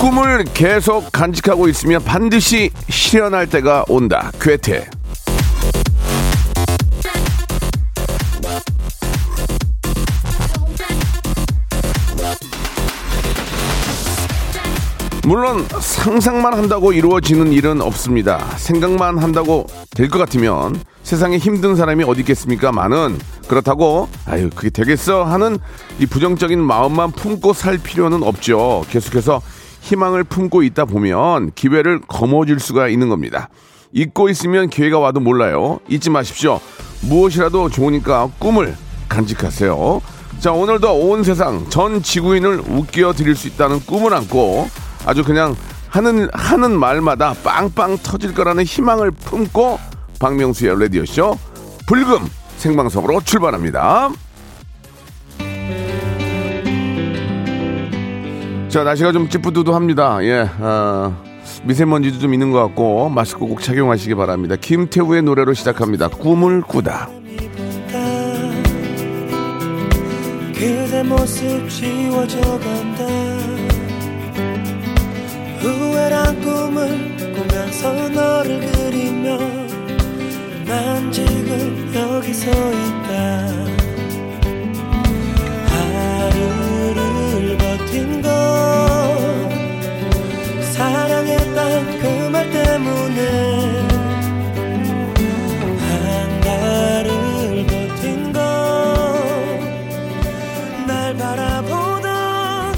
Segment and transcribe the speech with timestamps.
[0.00, 4.32] 꿈을 계속 간직하고 있으면 반드시 실현할 때가 온다.
[4.40, 4.88] 괴테.
[15.24, 18.38] 물론 상상만 한다고 이루어지는 일은 없습니다.
[18.56, 22.72] 생각만 한다고 될 것 같으면 세상에 힘든 사람이 어디 있겠습니까?
[22.72, 25.58] 많은 그렇다고 아유 그게 되겠어 하는
[25.98, 28.84] 이 부정적인 마음만 품고 살 필요는 없죠.
[28.90, 29.40] 계속해서
[29.90, 33.48] 희망을 품고 있다 보면 기회를 거머쥘 수가 있는 겁니다.
[33.92, 35.80] 잊고 있으면 기회가 와도 몰라요.
[35.88, 36.60] 잊지 마십시오.
[37.02, 38.76] 무엇이라도 좋으니까 꿈을
[39.08, 40.00] 간직하세요.
[40.38, 44.68] 자, 오늘도 온 세상 전 지구인을 웃겨 드릴 수 있다는 꿈을 안고
[45.06, 45.56] 아주 그냥
[45.88, 49.80] 하는 하는 말마다 빵빵 터질 거라는 희망을 품고
[50.20, 51.36] 박명수의 라디오 쇼
[51.88, 54.10] 불금 생방송으로 출발합니다.
[58.70, 60.24] 자 날씨가 좀 찌뿌두두합니다.
[60.24, 61.12] 예, 어,
[61.64, 64.54] 미세먼지도 좀 있는 것 같고 마스크 꼭 착용하시기 바랍니다.
[64.54, 66.06] 김태우의 노래로 시작합니다.
[66.06, 67.10] 꿈을 꾸다.
[70.54, 73.04] 그대 모습 지워져 간다
[75.60, 79.38] 후회란 꿈을 꾸면서 너를 그리며
[80.66, 83.79] 난 지금 여기서 있다
[87.90, 88.30] 버틴 건
[90.62, 93.88] 사랑했단 그말 때문에
[100.86, 102.72] 날 바라보던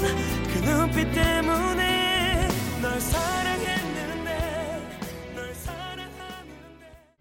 [0.51, 2.47] 그 눈빛 때문에
[2.81, 4.31] 널 사랑했는데
[5.35, 6.09] 널 사랑하는데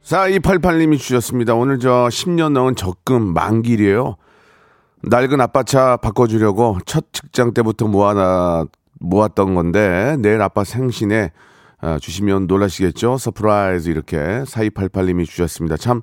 [0.02, 1.54] 4288님이 주셨습니다.
[1.54, 4.16] 오늘 저 10년 넘은 적금 만기이에요.
[5.04, 8.66] 낡은 아빠 차 바꿔주려고 첫 직장 때부터 모아놔,
[9.00, 11.32] 모았던 건데 내일 아빠 생신에
[11.80, 13.16] 아, 주시면 놀라시겠죠?
[13.18, 15.76] surprise 이렇게 4288님이 주셨습니다.
[15.76, 16.02] 참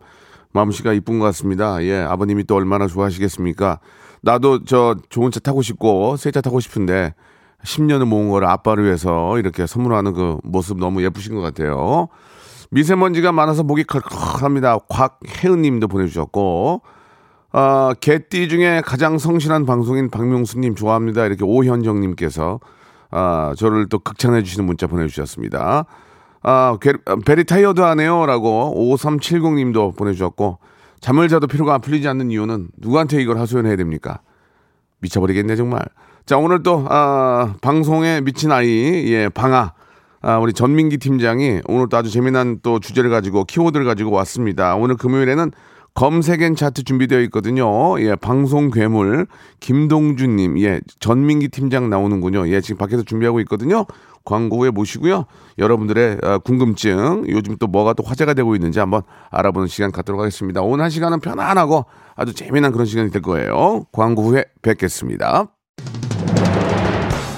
[0.52, 1.82] 마음씨가 이쁜 것 같습니다.
[1.84, 3.80] 예, 아버님이 또 얼마나 좋아하시겠습니까?
[4.22, 7.14] 나도 저 좋은 차 타고 싶고 새 차 타고 싶은데
[7.64, 12.10] 10년을 모은 거를 아빠를 위해서 이렇게 선물하는 그 모습 너무 예쁘신 것 같아요.
[12.72, 14.78] 미세먼지가 많아서 목이 컬컬합니다.
[14.90, 16.82] 곽혜은 님도 보내주셨고,
[17.52, 21.26] 아, 개띠 중에 가장 성실한 방송인 박명수님 좋아합니다.
[21.26, 22.60] 이렇게 오현정 님께서,
[23.10, 25.86] 아, 저를 또 극찬해 주시는 문자 보내주셨습니다.
[26.44, 26.94] 아, 게-
[27.26, 28.26] very tired 하네요.
[28.26, 30.60] 라고 5370 님도 보내주셨고,
[31.02, 34.20] 잠을 자도 피로가 안 풀리지 않는 이유는 누구한테 이걸 하소연해야 됩니까?
[35.00, 35.82] 미쳐버리겠네 정말.
[36.26, 38.68] 자 오늘 또 아, 방송에 미친 아이
[39.12, 39.74] 예 방아
[40.22, 44.76] 아, 우리 전민기 팀장이 오늘 또 아주 재미난 또 주제를 가지고 키워드를 가지고 왔습니다.
[44.76, 45.52] 오늘 금요일에는
[45.96, 48.00] 검색엔 차트 준비되어 있거든요.
[48.02, 49.28] 예 방송 괴물
[49.60, 52.48] 김동준님 예 전민기 팀장 나오는군요.
[52.50, 53.86] 예 지금 밖에서 준비하고 있거든요.
[54.26, 55.26] 광고 후에 모시고요.
[55.58, 59.02] 여러분들의 어, 궁금증 요즘 또 뭐가 또 화제가 되고 있는지 한번
[59.32, 60.62] 알아보는 시간 갖도록 하겠습니다.
[60.62, 61.86] 오늘 한 시간은 편안하고
[62.16, 63.86] 아주 재미난 그런 시간이 될 거예요.
[63.92, 65.48] 광고 후에 뵙겠습니다.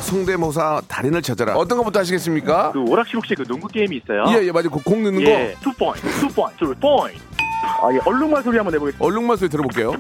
[0.02, 1.56] 성대모사 달인을 찾아라.
[1.56, 2.72] 어떤 것부터 하시겠습니까?
[2.74, 4.26] 그 오락실 혹시 그 농구 게임이 있어요?
[4.38, 4.70] 예, 예, 맞아요.
[4.70, 5.56] 그 공 넣는 예.
[5.62, 7.20] two point, two point, two point.
[7.64, 8.00] 아, 예.
[8.06, 9.00] 얼룩말 소리 한번 내보겠습니다.
[9.00, 9.06] 거.
[9.06, 9.92] 얼룩말 소리 들어볼게요.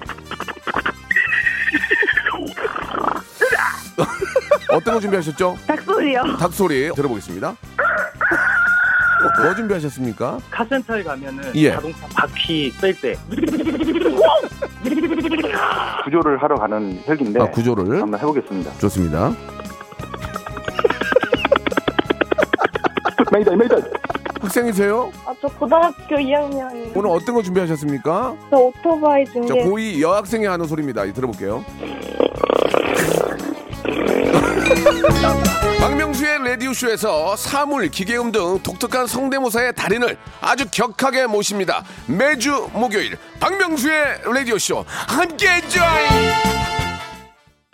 [4.71, 5.57] 어떤 거 준비하셨죠?
[5.67, 6.37] 닭소리요.
[6.39, 7.55] 닭소리 들어보겠습니다.
[9.21, 10.39] 뭐 준비하셨습니까?
[10.49, 11.73] 카센터에 가면은 예.
[11.73, 13.15] 자동차 바퀴 뺄 때.
[16.05, 18.01] 구조를 하러 가는 헬기인데 아, 구조를.
[18.01, 18.71] 한번 해보겠습니다.
[18.79, 19.31] 좋습니다.
[23.31, 23.75] 메이다, 메이다.
[24.41, 25.11] 학생이세요?
[25.25, 26.91] 아, 저 고등학교 2학년.
[26.95, 28.35] 오늘 어떤 거 준비하셨습니까?
[28.49, 29.45] 저 오토바이 중에.
[29.47, 31.05] 저 고2 여학생이 하는 소리입니다.
[31.05, 31.63] 이 들어볼게요.
[35.79, 41.83] 박명수의 라디오쇼에서 사물, 기계음 등 독특한 성대모사의 달인을 아주 격하게 모십니다.
[42.07, 46.80] 매주 목요일 박명수의 라디오쇼 함께해 줘요.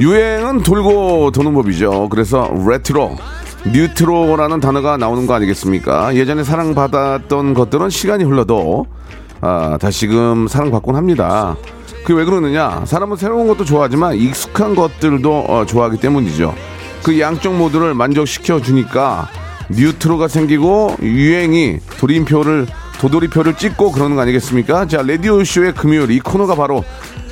[0.00, 2.08] 유행은 돌고 도는 법이죠.
[2.08, 3.16] 그래서 레트로,
[3.72, 6.14] 뉴트로라는 단어가 나오는 거 아니겠습니까?
[6.14, 8.86] 예전에 사랑받았던 것들은 시간이 흘러도
[9.40, 11.56] 아, 다시금 사랑받곤 합니다.
[12.02, 12.84] 그게 왜 그러느냐?
[12.86, 16.54] 사람은 새로운 것도 좋아하지만 익숙한 것들도 어, 좋아하기 때문이죠.
[17.02, 19.28] 그 양쪽 모두를 만족시켜 주니까
[19.70, 22.66] 뉴트로가 생기고 유행이 돌림표를
[23.00, 24.86] 도돌이표를 찍고 그러는 거 아니겠습니까?
[24.86, 26.82] 자, 라디오 쇼의 금요일 이 코너가 바로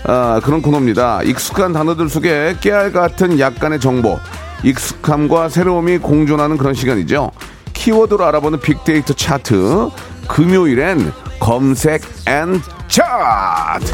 [0.04, 1.22] 아, 그런 코너입니다.
[1.22, 4.18] 익숙한 단어들 속에 깨알 같은 약간의 정보,
[4.62, 7.30] 익숙함과 새로움이 공존하는 그런 시간이죠.
[7.72, 9.90] 키워드로 알아보는 빅데이터 차트.
[10.28, 13.84] 금요일엔 검색 and 차트.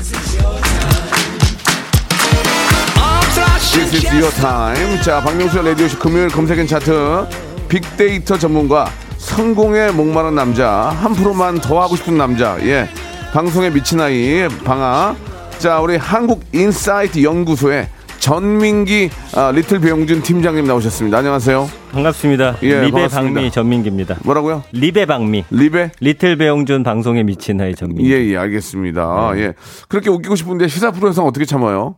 [3.73, 5.01] This is your time.
[5.03, 7.27] 자, 박명수의 라디오쇼 금요일 검색 and 차트.
[7.69, 12.59] 빅데이터 전문가, 성공에 목마른 남자, 한 프로만 더 하고 싶은 남자.
[12.61, 12.89] 예.
[13.33, 15.17] 방송에 미친 아이, 방아.
[15.63, 17.87] 자, 우리 한국 인사이트 연구소의
[18.19, 21.19] 전민기 아, little 배용준 팀장님 나오셨습니다.
[21.19, 21.71] 안녕하세요.
[21.93, 22.57] 반갑습니다.
[22.65, 23.35] 예, 리베 반갑습니다.
[23.35, 24.17] 방미 전민기입니다.
[24.25, 24.65] 뭐라고요?
[24.73, 25.45] 리베 방미.
[25.53, 25.93] 리베?
[26.01, 28.13] little 배용준 방송에 미친 아이 전민기.
[28.13, 29.35] 예, 예, 알겠습니다.
[29.35, 29.41] 네.
[29.41, 29.53] 예.
[29.89, 31.95] 그렇게 웃기고 싶은데 시사 프로에서는 어떻게 참아요?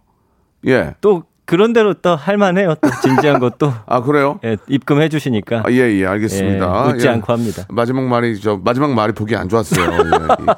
[0.67, 0.93] 예.
[1.01, 2.75] 또 그런 대로 또 할만해요.
[2.81, 4.41] 또 진지한 것도 아, 그래요?
[4.45, 6.87] 예, 입금해 주시니까 아, 예, 예, 알겠습니다.
[6.89, 7.11] 예, 웃지 예.
[7.11, 7.65] 않고 합니다.
[7.69, 9.85] 마지막 말이 저 마지막 말이 보기 안 좋았어요.
[9.93, 9.99] 예.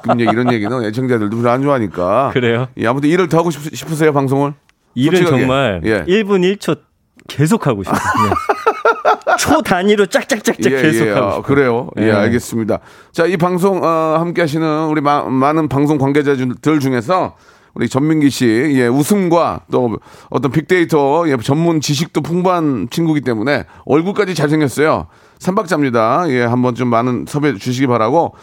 [0.01, 2.31] 그럼 이제 이런 얘기는 애청자들도 별로 안 좋아하니까.
[2.33, 2.67] 그래요?
[2.77, 4.53] 예, 아무튼 일을 더 하고 싶, 싶으세요 방송을?
[4.95, 5.41] 일은 솔직하게.
[5.41, 6.03] 정말 예.
[6.05, 6.79] 1분 1초
[7.27, 7.99] 계속 하고 싶어요.
[9.37, 11.41] 초 단위로 짝짝짝짝 계속 예, 하고 아, 싶어요.
[11.43, 11.89] 그래요.
[11.99, 12.11] 예, 예.
[12.11, 12.79] 알겠습니다.
[13.11, 13.87] 자, 이 방송 어,
[14.19, 17.35] 함께 하시는 우리 마- 많은 방송 관계자들 중에서
[17.77, 19.99] 우리 전민기 씨, 예, 웃음과 또
[20.31, 25.05] 어떤 빅데이터 예, 전문 지식도 풍부한 친구기 때문에 얼굴까지 잘생겼어요.
[25.37, 26.25] 삼박자입니다.
[26.29, 28.33] 예, 한번 좀 많은 섭외 주시기 바라고.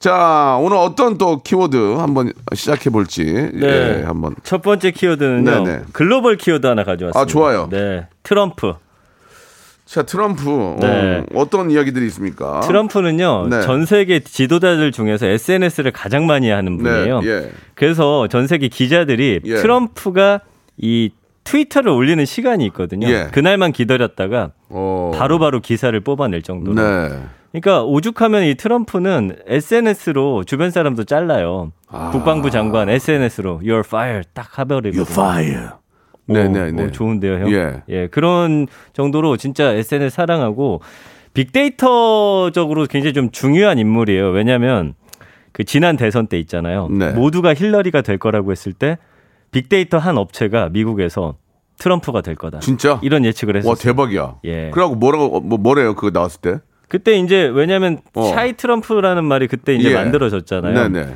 [0.00, 3.24] 자, 오늘 어떤 또 키워드 한번 시작해 볼지.
[3.24, 4.00] 네.
[4.00, 4.34] 예, 한번.
[4.42, 5.64] 첫 번째 키워드는요.
[5.64, 5.82] 네네.
[5.92, 7.20] 글로벌 키워드 하나 가져왔습니다.
[7.20, 7.68] 아, 좋아요.
[7.70, 8.08] 네.
[8.24, 8.74] 트럼프.
[9.90, 10.76] 자, 트럼프.
[10.80, 11.24] 네.
[11.34, 12.60] 어, 떤 이야기들이 있습니까?
[12.60, 13.48] 트럼프는요.
[13.50, 13.62] 네.
[13.62, 17.20] 전 세계 지도자들 중에서 SNS를 가장 많이 하는 분이에요.
[17.22, 17.50] 네, 예.
[17.74, 19.56] 그래서 전 세계 기자들이 예.
[19.56, 20.42] 트럼프가
[20.76, 21.10] 이
[21.42, 23.08] 트위터를 올리는 시간이 있거든요.
[23.08, 23.30] 예.
[23.32, 25.10] 그날만 기다렸다가 어.
[25.12, 26.80] 바로 바로 기사를 뽑아낼 정도로.
[26.80, 27.22] 네.
[27.50, 31.72] 그러니까 오죽하면 이 트럼프는 SNS로 주변 사람도 잘라요.
[31.88, 32.10] 아.
[32.12, 35.02] 국방부 장관 SNS로 You're fired 딱 하버리거든요.
[36.28, 36.48] Fire.
[36.48, 36.82] 오, 네네네.
[36.82, 37.82] 오, 좋은데요, 형.
[37.88, 38.06] 예.
[38.08, 40.80] 그런 정도로 진짜 SNS 사랑하고
[41.34, 44.30] 빅데이터적으로 굉장히 좀 중요한 인물이에요.
[44.30, 44.94] 왜냐하면
[45.52, 46.88] 그 지난 대선 때 있잖아요.
[46.88, 47.12] 네.
[47.12, 48.98] 모두가 힐러리가 될 거라고 했을 때
[49.52, 51.36] 빅데이터 한 업체가 미국에서
[51.78, 52.60] 트럼프가 될 거다.
[52.60, 53.00] 진짜?
[53.02, 53.70] 이런 예측을 했어요.
[53.70, 54.36] 와 대박이야.
[54.44, 54.70] 예.
[54.70, 56.58] 그래갖고 뭐라고 뭐 뭐래요 그거 나왔을 때?
[56.88, 58.24] 그때 이제 왜냐하면 어.
[58.24, 59.94] 샤이 트럼프라는 말이 그때 이제 예.
[59.94, 60.88] 만들어졌잖아요.
[60.88, 61.14] 네네.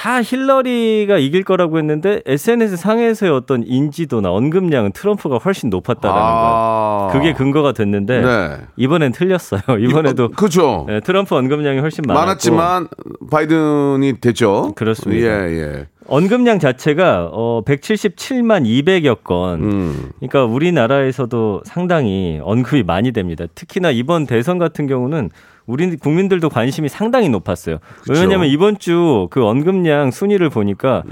[0.00, 7.08] 다 힐러리가 이길 거라고 했는데 SNS 상에서의 어떤 인지도나 언급량은 트럼프가 훨씬 높았다라는 아.
[7.10, 7.12] 거예요.
[7.12, 8.56] 그게 근거가 됐는데 네.
[8.78, 9.60] 이번엔 틀렸어요.
[9.78, 10.86] 이번에도 그렇죠.
[10.88, 12.88] 네, 트럼프 언급량이 훨씬 많았고 많았지만
[13.30, 14.72] 바이든이 됐죠.
[14.74, 15.26] 그렇습니다.
[15.26, 15.86] 예 예.
[16.06, 19.62] 언급량 자체가 어 177만 200여 건.
[19.62, 20.10] 음.
[20.16, 23.44] 그러니까 우리나라에서도 상당히 언급이 많이 됩니다.
[23.54, 25.28] 특히나 이번 대선 같은 경우는
[25.66, 27.78] 우리 국민들도 관심이 상당히 높았어요.
[28.02, 28.20] 그쵸.
[28.20, 31.02] 왜냐하면 이번 주 그 언급량 순위를 보니까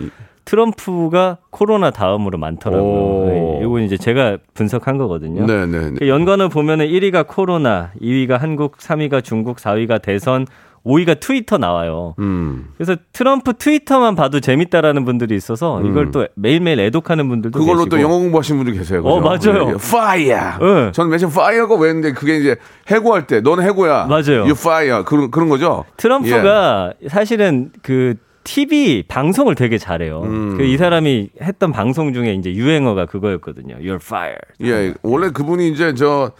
[0.44, 2.82] 트럼프가 코로나 다음으로 많더라고요.
[2.82, 3.26] 오.
[3.28, 5.46] 네, 이건 이제 제가 분석한 거거든요.
[5.46, 5.92] 네네.
[5.98, 10.46] 그 연관을 보면은 1위가 코로나, 2위가 한국, 3위가 중국, 4위가 대선,
[10.84, 12.14] 5위가 트위터 나와요.
[12.18, 12.68] 음.
[12.76, 17.60] 그래서 트럼프 트위터만 봐도 재밌다라는 분들이 있어서 이걸 또 매일매일 애독하는 분들도 음.
[17.60, 17.96] 그걸로 계시고.
[17.96, 19.02] 또 영어 공부하시는 분들 계세요.
[19.04, 19.52] 어, 그죠?
[19.52, 19.68] 맞아요.
[19.68, 19.74] 예, 예.
[19.74, 20.58] fire.
[20.60, 20.92] 네.
[20.92, 22.56] 저는 맨 처음 fire가 왜 했는데 그게 이제
[22.90, 24.06] 해고할 때 너는 해고야.
[24.06, 24.40] 맞아요.
[24.42, 25.04] You fire.
[25.04, 25.84] 그런 그런 거죠.
[25.96, 27.08] 트럼프가 예.
[27.08, 30.22] 사실은 그 TV 방송을 되게 잘해요.
[30.24, 30.56] 음.
[30.56, 33.76] 그 이 사람이 했던 방송 중에 이제 유행어가 그거였거든요.
[33.76, 34.38] You're fired.
[34.62, 34.94] 예.
[35.02, 36.32] 원래 그분이 이제 저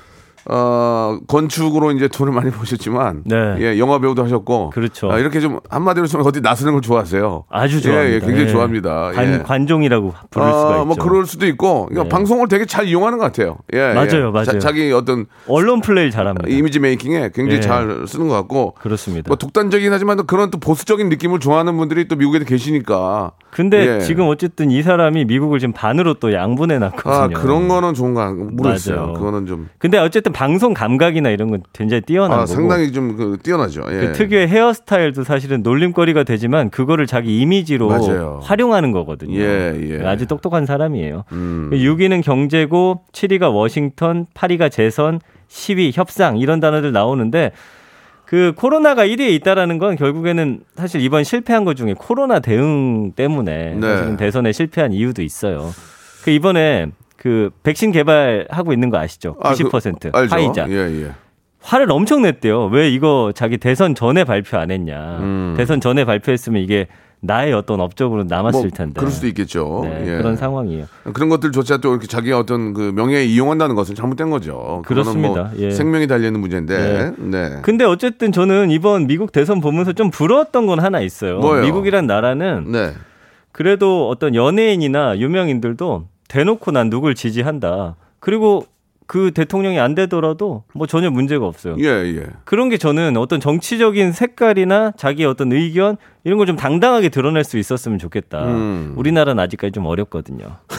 [0.50, 3.56] 어, 건축으로 이제 돈을 많이 버셨지만 네.
[3.58, 5.12] 예, 영화 배우도 하셨고 그렇죠.
[5.12, 7.44] 아, 이렇게 좀 한마디로 좀 어디 나서는 걸 좋아하세요.
[7.50, 8.10] 아주 좋아합니다.
[8.10, 8.48] 예, 예, 굉장히 예.
[8.48, 9.12] 좋아합니다.
[9.14, 9.38] 관, 예.
[9.38, 10.84] 관종이라고 부를 수가 아, 있죠.
[10.86, 12.08] 뭐 그럴 수도 있고 그러니까 네.
[12.08, 13.58] 방송을 되게 잘 이용하는 것 같아요.
[13.74, 14.30] 예, 맞아요, 예.
[14.30, 14.58] 맞아요.
[14.58, 16.48] 자, 기 어떤 언론 플레이 잘합니다.
[16.48, 17.60] 이미지 메이킹에 굉장히 예.
[17.60, 19.28] 잘 쓰는 것 같고 그렇습니다.
[19.28, 24.00] 뭐 독단적이긴 하지만 또 그런 또 보수적인 느낌을 좋아하는 분들이 또 미국에도 계시니까 근데 예.
[24.00, 27.12] 지금 어쨌든 이 사람이 미국을 지금 반으로 또 양분해 놨거든요.
[27.12, 28.96] 아 그런 거는 좋은가 모르겠어요.
[28.96, 29.12] 맞아요.
[29.14, 32.46] 그거는 좀 근데 어쨌든 방송 감각이나 이런 건 굉장히 뛰어난 아, 거고.
[32.46, 33.82] 상당히 좀 그 뛰어나죠.
[33.90, 33.94] 예.
[33.98, 38.38] 그 특유의 헤어스타일도 사실은 놀림거리가 되지만 그거를 자기 이미지로 맞아요.
[38.44, 39.36] 활용하는 거거든요.
[39.36, 40.06] 예, 예.
[40.06, 41.24] 아주 똑똑한 사람이에요.
[41.32, 41.70] 음.
[41.72, 45.18] 6위는 경제고 7위가 워싱턴, 8위가 재선,
[45.48, 47.50] 10위 협상 이런 단어들 나오는데
[48.24, 53.80] 그 코로나가 1위에 있다라는 건 결국에는 사실 이번 실패한 것 중에 코로나 대응 때문에 네.
[53.80, 55.72] 사실은 대선에 실패한 이유도 있어요.
[56.22, 56.86] 그 이번에
[57.18, 59.36] 그 백신 개발하고 있는 거 아시죠?
[59.42, 60.30] 아, 그, 90%.
[60.30, 60.66] 화이자.
[60.70, 61.10] 예, 예.
[61.60, 62.66] 화를 엄청 냈대요.
[62.66, 65.18] 왜 이거 자기 대선 전에 발표 안 했냐.
[65.18, 65.54] 음.
[65.56, 66.86] 대선 전에 발표했으면 이게
[67.20, 69.00] 나의 어떤 업적으로 남았을 뭐 텐데.
[69.00, 69.80] 그럴 수도 있겠죠.
[69.82, 70.16] 네, 예.
[70.18, 70.86] 그런 상황이에요.
[71.12, 74.82] 그런 것들조차 또 이렇게 자기의 어떤 그 명예에 이용한다는 것은 잘못된 거죠.
[74.86, 75.42] 그거는 그렇습니다.
[75.42, 75.72] 뭐 예.
[75.72, 77.14] 생명이 달리는 문제인데.
[77.18, 77.58] 네.
[77.62, 81.40] 근데 어쨌든 저는 이번 미국 대선 보면서 좀 부러웠던 건 하나 있어요.
[81.40, 81.64] 뭐예요?
[81.64, 82.92] 미국이란 나라는 네.
[83.50, 87.96] 그래도 어떤 연예인이나 유명인들도 대놓고 난 누굴 지지한다.
[88.20, 88.66] 그리고
[89.06, 91.76] 그 대통령이 안 되더라도 뭐 전혀 문제가 없어요.
[91.78, 92.26] 예, 예.
[92.44, 97.56] 그런 게 저는 어떤 정치적인 색깔이나 자기 어떤 의견 이런 걸 좀 당당하게 드러낼 수
[97.56, 98.44] 있었으면 좋겠다.
[98.44, 98.92] 음.
[98.96, 100.44] 우리나라는 아직까지 좀 어렵거든요.
[100.68, 100.76] 네.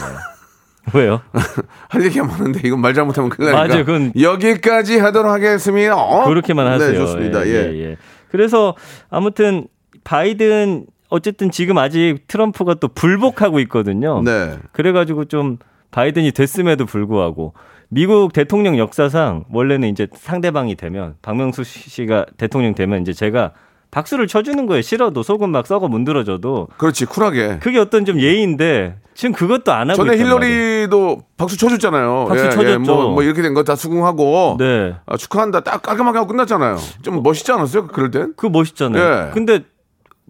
[0.94, 1.20] 왜요?
[1.88, 3.68] 할 얘기가 많은데 이건 말 잘못하면 큰일 나니까.
[3.74, 3.84] 맞아요.
[3.84, 5.96] 그건- 여기까지 하도록 하겠습니다.
[5.96, 6.26] 어?
[6.28, 6.92] 그렇게만 하세요.
[6.92, 7.46] 네, 좋습니다.
[7.48, 7.96] 예.
[8.30, 8.76] 그래서
[9.10, 9.66] 아무튼
[10.04, 14.22] 바이든 어쨌든 지금 아직 트럼프가 또 불복하고 있거든요.
[14.22, 14.56] 네.
[14.72, 15.58] 그래가지고 좀
[15.90, 17.52] 바이든이 됐음에도 불구하고
[17.88, 23.50] 미국 대통령 역사상 원래는 이제 상대방이 되면 박명수 씨가 대통령 되면 이제 제가
[23.90, 24.82] 박수를 쳐주는 거예요.
[24.82, 27.06] 싫어도 속은 막 썩어 문드러져도 그렇지.
[27.06, 27.58] 쿨하게.
[27.60, 30.54] 그게 어떤 좀 예의인데 지금 그것도 안 하고 전에 있단 말이에요.
[30.54, 32.26] 힐러리도 박수 쳐줬잖아요.
[32.28, 32.78] 박수 쳐줬죠.
[32.78, 34.94] 뭐, 뭐 이렇게 된 거 다 수긍하고 네.
[35.06, 36.76] 아, 축하한다 딱 깔끔하게 하고 끝났잖아요.
[37.02, 37.88] 좀 멋있지 않았어요?
[37.88, 38.32] 그럴 땐?
[38.36, 39.26] 그거 멋있잖아요.
[39.26, 39.30] 예.
[39.34, 39.62] 근데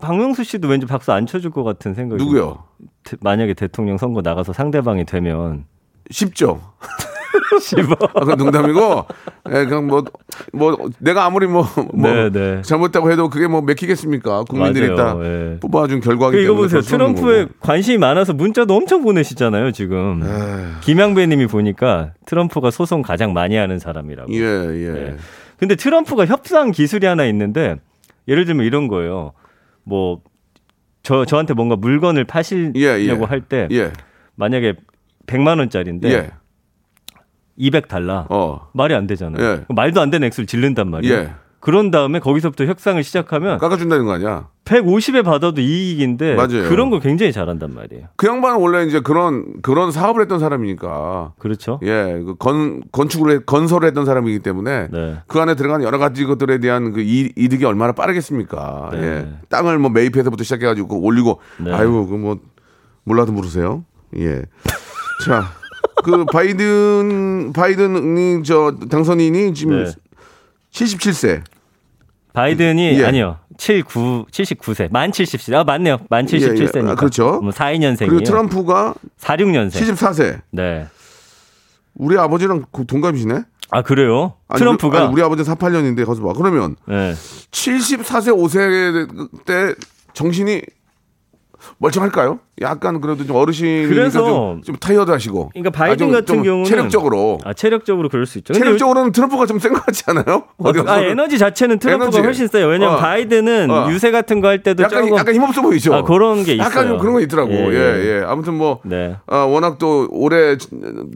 [0.01, 2.65] 박명수 씨도 왠지 박수 안 쳐줄 것 같은 생각이 누구요?
[3.05, 5.65] 대- 만약에 대통령 선거 나가서 상대방이 되면
[6.11, 6.61] 쉽죠.
[8.15, 9.07] 아, 그건 농담이고,
[9.51, 10.05] 예, 그냥 뭐,
[10.53, 12.63] 뭐, 내가 아무리 뭐, 뭐, 네, 네.
[12.63, 14.45] 잘못했다고 해도 그게 뭐 맥히겠습니까?
[14.45, 15.19] 국민들이 맞아요.
[15.19, 15.59] 다 예.
[15.61, 16.63] 뽑아준 결과기 그 이거 때문에.
[16.69, 16.81] 보세요.
[16.81, 17.47] 트럼프에.
[17.61, 20.23] 관심이 많아서 문자도 엄청 보내시잖아요, 지금.
[20.25, 24.33] 에휴, 김양배 님이 보니까 트럼프가 소송 가장 많이 하는 사람이라고.
[24.33, 24.91] 예, 예.
[24.93, 25.17] 네.
[25.59, 27.77] 근데 트럼프가 협상 기술이 하나 있는데
[28.29, 29.33] 예를 들면 이런 거예요.
[29.91, 30.31] 뭐
[31.03, 33.11] 저 저한테 뭔가 물건을 파시려고 예, 예.
[33.11, 33.93] 할때 예,
[34.35, 34.75] 만약에
[35.27, 36.31] 100만 원짜리인데 예.
[37.59, 38.71] 200달러 어.
[38.73, 39.45] 말이 안 되잖아요.
[39.45, 39.65] 예.
[39.69, 41.35] 말도 안 되는 액수를 질른단 말이에요.
[41.61, 41.63] 예.
[41.63, 44.49] 그런 다음에 거기서부터 협상을 시작하면 깎아준다는 거 아니야?
[44.65, 46.69] 150에 받아도 이익인데 맞아요.
[46.69, 48.07] 그런 거 굉장히 잘한단 말이에요.
[48.17, 51.33] 그 양반은 원래 이제 그런, 그런 사업을 했던 사람이니까.
[51.39, 51.79] 그렇죠?
[51.83, 54.89] 예, 그 건, 건축을, 해- 건설을 했던 사람이기 때문에.
[54.91, 55.17] 네.
[55.27, 58.91] 그 안에 들어간 여러 가지 것들에 대한 그 이, 이득이 얼마나 빠르겠습니까?
[58.93, 59.03] 네.
[59.03, 59.29] 예.
[59.49, 61.73] 땅을 뭐 매입해서부터 시작해가지고 올리고, 네.
[61.73, 62.39] 아유, 그 뭐,
[63.05, 63.85] 몰라도 모르세요.
[64.17, 64.43] 예.
[65.27, 65.45] 자,
[66.05, 69.91] 그 바이든, 바이든이 저 당선인이 지금 네.
[70.73, 71.43] 77세.
[72.33, 73.05] 바이든이 예.
[73.05, 73.39] 아니요.
[73.59, 74.91] 79 79세.
[74.91, 75.55] 만 70세.
[75.55, 75.99] 아 맞네요.
[76.09, 76.77] 만 77세니까.
[76.77, 76.91] 예, 예.
[76.91, 77.41] 아, 그렇죠.
[77.41, 78.09] 뭐 42년생이에요.
[78.09, 79.73] 그리고 트럼프가 46년생.
[79.73, 80.41] 74세.
[80.51, 80.87] 네.
[81.95, 83.43] 우리 아버지랑 그 동갑이시네?
[83.73, 84.35] 아 그래요?
[84.49, 86.33] 아니, 트럼프가 우리, 아니, 우리 아버지는 48년인데, 거기서 봐.
[86.33, 87.15] 그러면 네.
[87.51, 89.75] 74세, 5세 때
[90.15, 90.63] 정신이
[91.79, 92.41] 멀쩡할까요?
[92.63, 95.51] 약간 그래도 좀 어르신이니까 그래서- 좀, 좀 타이어드하시고.
[95.55, 97.39] 그러니까 바이든 좀- 같은 좀 경우는 체력적으로.
[97.45, 98.53] 아 체력적으로 그럴 수 있죠.
[98.53, 100.45] 체력적으로는 트럼프가 좀 센 것 같지 않아요?
[100.77, 101.01] 요- 아.
[101.01, 102.21] 에너지 자체는 트럼프가 에너지.
[102.21, 102.67] 훨씬 세요.
[102.67, 102.99] 왜냐면 어.
[102.99, 103.91] 바이든은 어.
[103.91, 105.95] 유세 같은 거 할 때도 약간 조금 약간 힘없어 보이죠.
[105.95, 106.89] 아, 그런 게 약간 있어요.
[106.89, 107.51] 좀 그런 거 있더라고.
[107.53, 108.19] 예, 예, 예.
[108.21, 108.25] 예.
[108.27, 109.17] 아무튼 뭐 네.
[109.27, 110.57] 아, 워낙 또 오래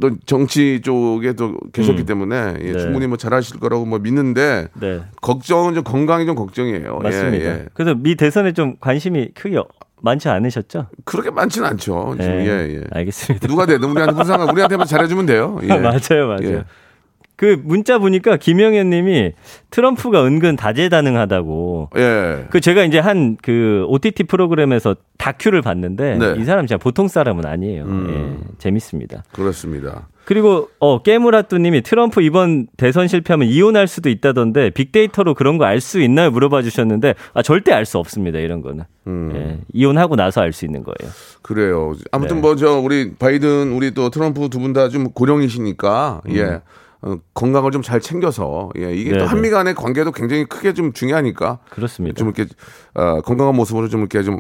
[0.01, 2.07] 또 정치 쪽에 또 계셨기 음.
[2.07, 2.79] 때문에 예, 네.
[2.79, 5.01] 충분히 뭐 잘하실 거라고 뭐 믿는데 네.
[5.21, 6.99] 걱정은 좀 건강이 좀 걱정이에요.
[7.01, 7.45] 예, 맞습니다.
[7.45, 7.67] 예.
[7.75, 9.57] 그래서 미 대선에 좀 관심이 크게
[10.05, 10.89] 많지 않으셨죠?
[11.05, 12.15] 그렇게 많지는 않죠.
[12.19, 12.47] 네.
[12.47, 12.81] 예, 예.
[12.93, 13.49] 알겠습니다.
[13.49, 15.59] 누가 되든 우리한테 항상 우리한테만 잘해주면 돼요.
[15.65, 15.69] 예.
[15.69, 16.43] 맞아요, 맞아요.
[16.45, 16.65] 예.
[17.37, 19.33] 그 문자 보니까 김영현 님이
[19.71, 21.91] 트럼프가 은근 다재다능하다고.
[21.97, 22.47] 예.
[22.51, 26.35] 그 제가 이제 한 그 OTT 프로그램에서 다큐를 봤는데 네.
[26.39, 27.85] 이 사람 진짜 보통 사람은 아니에요.
[27.85, 28.39] 음.
[28.41, 29.25] 예, 재밌습니다.
[29.33, 30.09] 그렇습니다.
[30.25, 35.81] 그리고 어 깨무라뚜 님이 트럼프 이번 대선 실패하면 이혼할 수도 있다던데 빅데이터로 그런 거 알
[35.81, 36.31] 수 있나요?
[36.31, 38.39] 물어봐 주셨는데 아 절대 알 수 없습니다.
[38.39, 38.85] 이런 거는.
[39.09, 39.33] 음.
[39.35, 41.13] 예, 이혼하고 나서 알 수 있는 거예요.
[41.43, 41.93] 그래요.
[42.13, 42.43] 아무튼 네.
[42.43, 46.37] 뭐저 우리 바이든 우리 또 트럼프 두 분 다 좀 고령이시니까 음.
[46.37, 46.61] 예.
[47.07, 49.27] 어, 건강을 좀 잘 챙겨서 예, 이게 또.
[49.27, 52.17] 한미 간의 관계도 굉장히 크게 좀 중요하니까 그렇습니다.
[52.17, 52.47] 좀 이렇게
[52.95, 54.39] 어, 건강한 모습으로 좀 이렇게 좀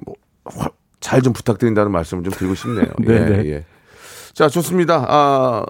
[1.00, 2.86] 잘 좀 부탁드린다는 말씀을 좀 드리고 싶네요.
[3.08, 3.14] 예.
[3.44, 3.64] 예.
[4.32, 5.04] 자, 좋습니다.
[5.06, 5.66] 아,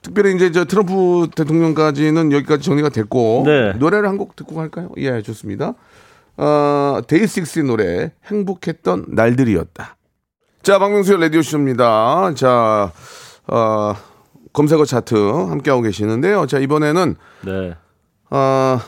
[0.00, 3.72] 특별히 이제 저 트럼프 대통령까지는 여기까지 정리가 됐고 네.
[3.74, 4.88] 노래를 한 곡 듣고 갈까요?
[4.96, 5.74] 예, 좋습니다.
[6.38, 9.96] 어, 데이식스의 노래 행복했던 날들이었다.
[10.62, 12.32] 자, 박명수의 라디오 쇼입니다.
[12.34, 12.92] 자,
[13.48, 13.94] 어,
[14.56, 16.46] 검색어 차트 함께하고 계시는데요.
[16.46, 17.74] 자, 이번에는 네.
[18.30, 18.78] 어,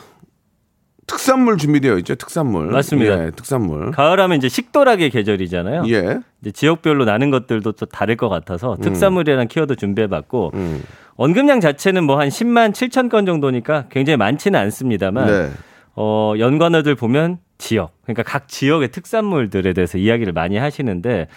[1.05, 2.15] 특산물 준비되어 있죠.
[2.15, 2.71] 특산물.
[2.71, 3.25] 맞습니다.
[3.27, 3.91] 예, 특산물.
[3.91, 5.83] 가을하면 이제 식도락의 계절이잖아요.
[5.89, 6.19] 예.
[6.41, 10.83] 이제 지역별로 나는 것들도 또 다를 것 같아서 특산물이라는 키워드 준비해봤고 음.
[11.17, 15.51] 언급량 자체는 뭐 한 10만 7천 건 정도니까 굉장히 많지는 않습니다만 네.
[15.95, 21.27] 어, 연관어들 보면 지역, 그러니까 각 지역의 특산물들에 대해서 이야기를 많이 하시는데,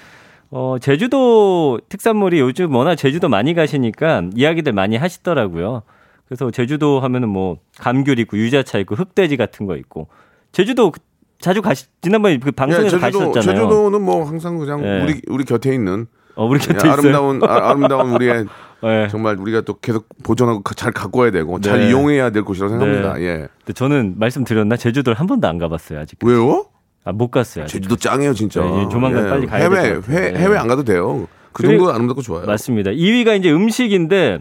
[0.54, 5.82] 어, 제주도 특산물이 요즘 워낙 제주도 많이 가시니까 이야기들 많이 하시더라고요.
[6.28, 10.08] 그래서 제주도 하면은 뭐 감귤 있고 유자차 있고 흑돼지 같은 거 있고,
[10.52, 11.00] 제주도 그-
[11.40, 13.60] 자주 가시, 지난번에 그 방송에서 예, 제주도, 가셨잖아요.
[13.62, 15.02] 제주도는 뭐 항상 그냥 예.
[15.02, 16.06] 우리 우리 곁에 있는
[16.36, 16.92] 어, 우리 곁에 예.
[16.92, 18.46] 아름다운 아, 아름다운 우리의
[18.82, 19.08] 네.
[19.10, 21.88] 정말 우리가 또 계속 보존하고 가- 잘 갖고 와야 되고 잘 네.
[21.88, 23.20] 이용해야 될 곳이라고 생각합니다.
[23.22, 23.48] 예.
[23.58, 26.18] 근데 저는 말씀드렸나 제주도를 한 번도 안 가봤어요 아직.
[26.24, 26.66] 왜요?
[27.04, 27.64] 아, 못 갔어요.
[27.64, 27.74] 아직.
[27.74, 28.60] 제주도 짱이에요, 진짜.
[28.62, 30.00] 네, 조만간 빨리 가야 해외 같아요.
[30.16, 30.38] 해, 네.
[30.38, 31.26] 해외 안 가도 돼요.
[31.52, 32.46] 그 정도 아름답고 좋아요.
[32.46, 32.90] 맞습니다.
[32.92, 34.40] 2위가 이제 음식인데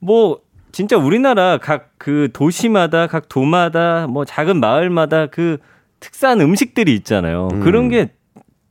[0.00, 0.40] 뭐
[0.72, 5.58] 진짜 우리나라 각 그 도시마다 각 도마다 뭐 작은 마을마다 그
[6.00, 7.48] 특산 음식들이 있잖아요.
[7.52, 7.60] 음.
[7.60, 8.12] 그런 게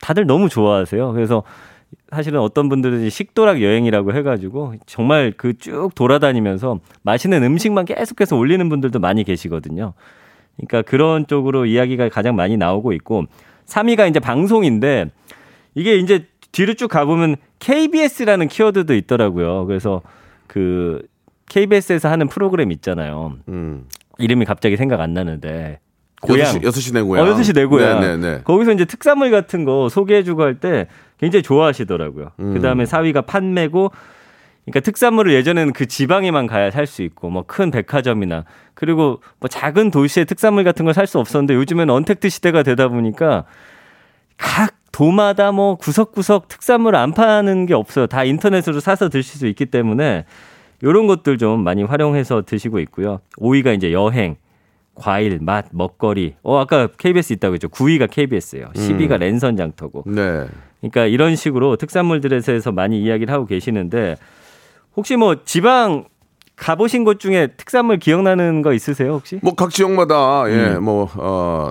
[0.00, 1.12] 다들 너무 좋아하세요.
[1.12, 1.44] 그래서
[2.10, 8.98] 사실은 어떤 분들은 식도락 여행이라고 해가지고 정말 그 쭉 돌아다니면서 맛있는 음식만 계속해서 올리는 분들도
[8.98, 9.92] 많이 계시거든요.
[10.66, 13.24] 그러니까 그런 쪽으로 이야기가 가장 많이 나오고 있고
[13.66, 15.10] 3위가 이제 방송인데
[15.74, 19.66] 이게 이제 뒤로 쭉 가보면 KBS라는 키워드도 있더라고요.
[19.66, 20.02] 그래서
[20.46, 21.02] 그
[21.48, 23.34] KBS에서 하는 프로그램 있잖아요.
[23.48, 23.84] 음.
[24.18, 25.78] 이름이 갑자기 생각 안 나는데.
[26.20, 26.52] 고향.
[26.54, 27.26] 6시, 6시 내 고향.
[27.26, 28.00] 어, 6시 내 고향.
[28.00, 28.40] 네, 네, 네.
[28.44, 30.86] 거기서 이제 특산물 같은 거 소개해 주고 할 때
[31.18, 32.32] 굉장히 좋아하시더라고요.
[32.40, 32.54] 음.
[32.54, 33.90] 그 다음에 4위가 판매고,
[34.64, 39.90] 그러니까 특산물을 예전에는 그 지방에만 가야 살 수 있고, 뭐 큰 백화점이나, 그리고 뭐 작은
[39.90, 43.44] 도시의 특산물 같은 걸 살 수 없었는데 요즘에는 언택트 시대가 되다 보니까
[44.36, 48.06] 각 도마다 뭐 구석구석 특산물 안 파는 게 없어요.
[48.06, 50.24] 다 인터넷으로 사서 드실 수 있기 때문에
[50.82, 53.20] 요런 것들 좀 많이 활용해서 드시고 있고요.
[53.38, 54.36] 5위가 이제 여행,
[54.94, 56.34] 과일, 맛, 먹거리.
[56.42, 57.68] 어, 아까 KBS 있다고 했죠.
[57.68, 58.68] 9위가 KBS예요.
[58.74, 60.04] 10위가 랜선 장터고.
[60.06, 60.46] 네.
[60.80, 64.16] 그러니까 이런 식으로 특산물들에 대해서 많이 이야기를 하고 계시는데
[64.96, 66.04] 혹시 뭐 지방
[66.56, 69.38] 가보신 곳 중에 특산물 기억나는 거 있으세요, 혹시?
[69.42, 71.70] 뭐 각 지역마다 예, 뭐 어,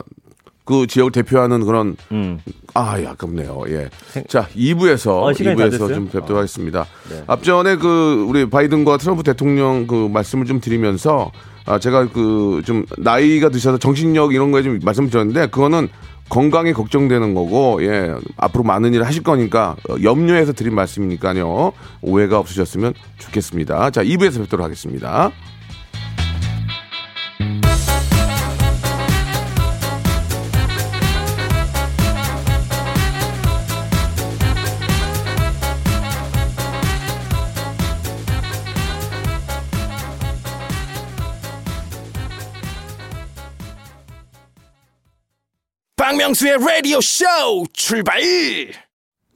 [0.66, 2.40] 그 지역을 대표하는 그런 음.
[2.74, 3.64] 아, 예, 아깝네요.
[3.70, 3.90] 예.
[4.28, 5.96] 자, 2부에서 어, 시간이 다 2부에서 됐어요?
[5.96, 6.38] 좀 뵙도록 어.
[6.38, 6.86] 하겠습니다.
[7.10, 7.24] 네.
[7.28, 11.32] 앞전에 그 우리 바이든과 트럼프 대통령 그 말씀을 좀 드리면서
[11.70, 15.90] 아, 제가 그 좀 나이가 드셔서 정신력 이런 거에 좀 말씀을 드렸는데 그거는
[16.30, 21.72] 건강이 걱정되는 거고 예 앞으로 많은 일을 하실 거니까 어, 염려해서 드린 말씀이니까요.
[22.02, 23.90] 오해가 없으셨으면 좋겠습니다.
[23.92, 25.32] 자 2부에서 뵙도록 하겠습니다
[46.30, 47.26] 박명수의 라디오 쇼
[47.74, 48.22] 출발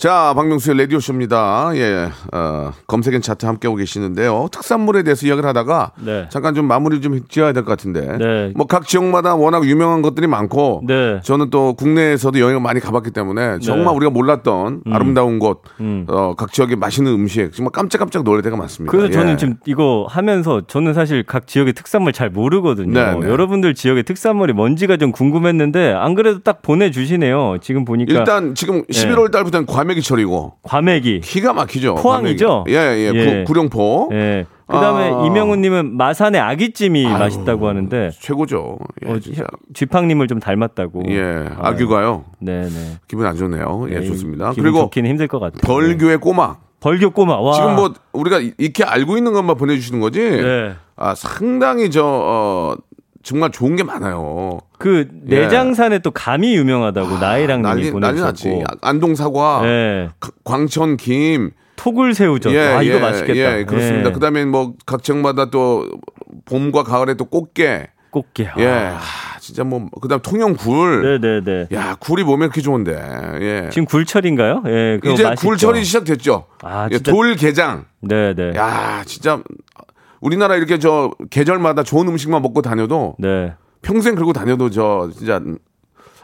[0.03, 1.71] 자, 박명수의 라디오쇼입니다.
[1.75, 4.49] 예, 어, 검색엔 차트 함께하고 계시는데요.
[4.51, 6.27] 특산물에 대해서 이야기를 하다가 네.
[6.29, 8.17] 잠깐 좀 마무리 좀 지어야 될 것 같은데.
[8.17, 8.51] 네.
[8.53, 11.21] 뭐 각 지역마다 워낙 유명한 것들이 많고 네.
[11.23, 16.05] 저는 또 국내에서도 여행을 많이 가봤기 때문에 정말 우리가 몰랐던 아름다운 곳, 음.
[16.09, 18.91] 어, 각 지역의 맛있는 음식 정말 깜짝깜짝 놀랄 때가 많습니다.
[18.91, 19.11] 그래서 예.
[19.13, 22.91] 저는 지금 이거 하면서 저는 사실 각 지역의 특산물 잘 모르거든요.
[22.91, 23.29] 네, 네.
[23.29, 27.59] 여러분들 지역의 특산물이 뭔지가 좀 궁금했는데 안 그래도 딱 보내주시네요.
[27.61, 31.21] 지금 보니까 일단 지금 11월 달부터는 과메 기철이고 과메기.
[31.21, 31.95] 기가 막히죠.
[31.95, 32.65] 포항이죠?
[32.65, 32.75] 과메기.
[32.75, 33.43] 예, 예, 예.
[33.45, 34.45] 구, 령포 예.
[34.67, 35.25] 그다음에 아.
[35.25, 38.79] 이명훈님은 마산의 아기찜이 아유, 맛있다고 하는데 최고죠.
[39.05, 39.19] 예, 어.
[39.73, 41.03] 쥐팡님을 좀 닮았다고.
[41.09, 41.21] 예,
[41.57, 42.25] 아, 아규가요.
[42.39, 42.97] 네 네.
[43.07, 43.87] 기분 안 좋네요.
[43.89, 44.53] 예, 네, 좋습니다.
[44.55, 45.59] 그리고 좋기는 힘들 것 같아요.
[45.63, 46.61] 벌교의 꼬막.
[46.79, 47.37] 벌교 꼬마.
[47.39, 47.53] 와.
[47.53, 50.19] 지금 뭐 우리가 이렇게 알고 있는 것만 보내주시는 거지.
[50.19, 50.73] 네.
[50.95, 52.75] 아 상당히 저 어,
[53.23, 54.59] 정말 좋은 게 많아요.
[54.77, 57.89] 그 내장산에 또 감이 유명하다고 나이랑님이 예.
[57.89, 58.49] 아, 났지.
[58.49, 58.63] 보내주셨고.
[58.81, 60.09] 안동 사과, 예.
[60.43, 61.51] 광천 김.
[61.75, 62.53] 토굴 새우젓.
[62.55, 63.59] 아 이거 맛있겠다.
[63.59, 64.09] 예, 그렇습니다.
[64.09, 64.13] 예.
[64.13, 65.89] 그다음에 뭐 각 지역마다 또
[66.45, 67.87] 봄과 가을에 또 꽃게.
[68.11, 68.51] 꽃게.
[68.59, 68.99] 예, 아.
[68.99, 71.19] 아, 진짜 뭐 그다음 통영 굴.
[71.19, 71.69] 네네네.
[71.73, 72.91] 야 굴이 몸에 이렇게 좋은데.
[73.41, 73.69] 예.
[73.71, 74.63] 지금 굴철인가요?
[74.67, 74.99] 예.
[75.03, 75.47] 이제 맛있죠.
[75.47, 76.45] 굴철이 시작됐죠.
[76.61, 77.85] 아, 예, 진짜- 돌게장.
[78.01, 78.53] 네네.
[78.55, 79.41] 야 진짜
[80.23, 83.53] 우리나라 이렇게 저 계절마다 좋은 음식만 먹고 다녀도 네.
[83.81, 85.41] 평생 그러고 다녀도 저 진짜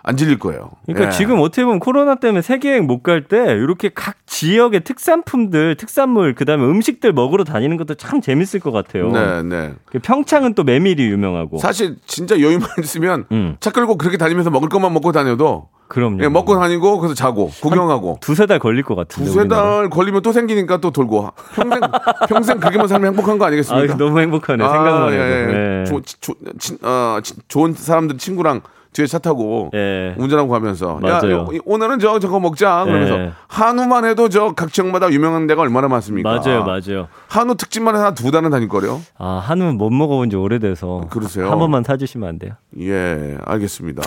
[0.02, 0.72] 안 질릴 거예요.
[0.86, 1.12] 그러니까 예.
[1.12, 6.36] 지금 어떻게 보면 코로나 때문에 세계 여행 못 갈 때 이렇게 각 지역의 특산품들, 특산물,
[6.36, 9.12] 그다음에 음식들 먹으러 다니는 것도 참 재밌을 것 같아요.
[9.12, 9.74] 네, 네.
[9.86, 11.58] 그 평창은 또 메밀이 유명하고.
[11.58, 13.58] 사실 진짜 여유만 있으면 음.
[13.60, 16.24] 차 끌고 그렇게 다니면서 먹을 것만 먹고 다녀도 그럼요.
[16.24, 19.30] 예, 먹고 다니고 그래서 자고 구경하고 두세 달 걸릴 것 같은데.
[19.30, 19.48] 두세.
[19.48, 21.80] 달 걸리면 또 생기니까 또 돌고 평생
[22.30, 23.98] 평생 그렇게만 살면 행복한 거 아, 아니겠습니까?
[23.98, 24.64] 너무 행복하네.
[24.64, 25.16] 생각만 해도.
[25.16, 25.46] 예, 예.
[25.48, 25.84] 네.
[25.86, 30.16] 조, 조, 친, 어, 친- 좋은 사람들 친구랑 뒤에 차 타고 예.
[30.18, 31.32] 운전하고 가면서 맞아요.
[31.32, 33.32] 야 요- 오늘은 저 저거 먹자 그러면서 예.
[33.48, 36.30] 한우만 해도 저 각 지역마다 유명한 데가 얼마나 많습니까?
[36.42, 37.08] 맞아요, 맞아요.
[37.28, 39.00] 한우 특집만 해서 두 달은 다닐 거래요.
[39.18, 41.06] 아, 한우는 못 먹어본 지 오래돼서.
[41.10, 41.50] 그러세요?
[41.52, 42.54] 한 번만 사주시면 안 돼요?
[42.80, 44.02] 예, 알겠습니다.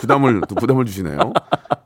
[0.00, 1.18] 부담을 또 부담을 주시네요.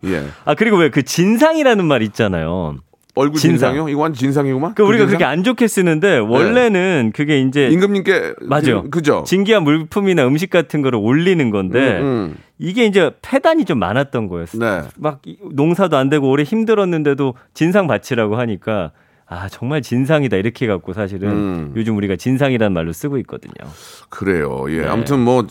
[0.04, 2.76] 예, 아, 그리고 왜 그 진상이라는 말 있잖아요.
[3.18, 3.56] 얼굴 진상.
[3.72, 3.88] 진상 이요?
[3.88, 4.74] 이거 완전 진상이구만.
[4.74, 5.08] 그 우리가 진상?
[5.18, 8.82] 그렇게 안 좋게 쓰는데 원래는 그게 이제 임금님께 맞아요.
[8.84, 9.24] 그, 그죠?
[9.26, 12.36] 진기한 물품이나 음식 같은 거를 올리는 건데 음, 음.
[12.58, 14.60] 이게 이제 폐단이 좀 많았던 거였어요.
[14.82, 14.88] 네.
[14.96, 18.92] 막 이- 농사도 안 되고 오래 힘들었는데도 진상 바치라고 하니까
[19.26, 21.72] 아 정말 진상이다 이렇게 갖고 사실은 음.
[21.76, 23.52] 요즘 우리가 진상이라는 말로 쓰고 있거든요.
[24.08, 24.64] 그래요.
[24.70, 24.80] 예.
[24.82, 24.86] 네.
[24.86, 25.46] 아무튼 뭐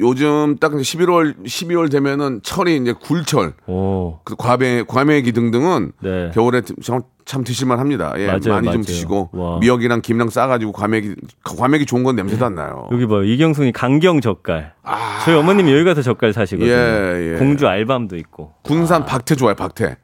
[0.00, 6.30] 요즘 딱 11월 12월 되면은 철이 이제 굴철, 오, 그 과메 과메기 등등은 네.
[6.32, 8.14] 겨울에 참, 참 드실만 합니다.
[8.16, 8.26] 예.
[8.26, 8.72] 맞아요, 많이 맞아요.
[8.74, 9.58] 좀 드시고 와.
[9.58, 12.88] 미역이랑 김랑 싸가지고 과메기 과메기 좋은 건 냄새도 안 나요.
[12.92, 14.74] 여기 봐요 이경순이 강경 젓갈.
[14.84, 15.18] 아.
[15.24, 16.72] 저희 어머님이 여기 가서 젓갈 사시거든요.
[16.72, 17.38] 예, 예.
[17.38, 18.52] 공주 알밤도 있고.
[18.62, 19.54] 군산 박태 좋아요.
[19.56, 19.96] 박태.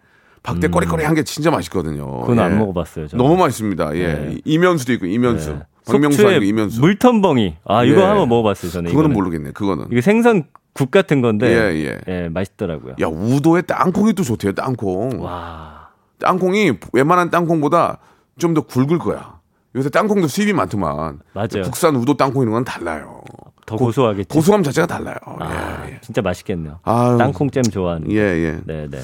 [0.44, 2.04] 박태 꼬리꼬리한 게 진짜 맛있거든요.
[2.04, 2.20] 음.
[2.20, 2.42] 그건 예.
[2.42, 3.09] 안 먹어봤어요.
[3.09, 3.24] 저는.
[3.24, 3.96] 너무 맛있습니다.
[3.96, 4.07] 예.
[4.07, 4.38] 네.
[4.44, 5.50] 이면수도 있고 이면수.
[5.54, 5.61] 네.
[5.87, 6.80] 박명수 아니고 이면수.
[6.80, 7.54] 물텀벙이.
[7.66, 8.04] 아 이거 예.
[8.04, 8.90] 한번 먹어봤어요 저는.
[8.90, 9.14] 그거는 이거는.
[9.14, 9.50] 모르겠네.
[9.52, 9.87] 그거는.
[9.90, 12.96] 이게 생선 국 같은 건데 예, 예, 맛있더라고요.
[13.00, 14.52] 야 우도에 땅콩이 또 좋대요.
[14.52, 15.22] 땅콩.
[15.24, 15.88] 와.
[16.20, 17.98] 땅콩이 웬만한 땅콩보다
[18.38, 19.38] 좀 더 굵을 거야.
[19.76, 21.20] 요새 땅콩도 수입이 많더만.
[21.33, 21.62] 맞아요.
[21.64, 23.20] 국산 우도 땅콩 이런 건 달라요.
[23.66, 24.28] 더 고 소하겠지.
[24.28, 25.16] 고소함 자체가 달라요.
[25.40, 25.98] 아, 예, 예.
[26.02, 26.80] 진짜 맛있겠네요.
[26.83, 27.16] 아유.
[27.18, 28.11] 땅콩잼 좋아하는.
[28.12, 28.61] 예, 예.
[28.66, 28.98] 네, 네.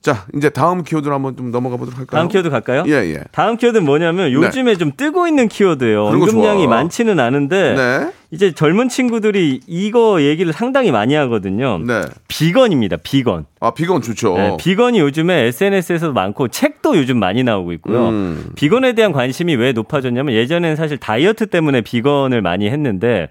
[0.00, 2.18] 자, 이제 다음 키워드로 한번 좀 넘어가 보도록 할까요?
[2.20, 2.84] 다음 키워드 갈까요?
[2.86, 3.20] 예, 예.
[3.32, 6.06] 다음 키워드는 뭐냐면 요즘에 좀 뜨고 있는 키워드예요.
[6.06, 6.76] 언급량이 좋아.
[6.76, 8.12] 많지는 않은데 네.
[8.30, 11.78] 이제 젊은 친구들이 이거 얘기를 상당히 많이 하거든요.
[11.78, 12.02] 네.
[12.28, 12.98] 비건입니다.
[13.02, 13.46] 비건.
[13.60, 14.36] 아, 비건 좋죠.
[14.36, 18.08] 네, 비건이 요즘에 SNS에서도 많고 책도 요즘 많이 나오고 있고요.
[18.08, 18.50] 음.
[18.54, 23.28] 비건에 대한 관심이 왜 높아졌냐면 예전에는 사실 다이어트 때문에 비건을 많이 했는데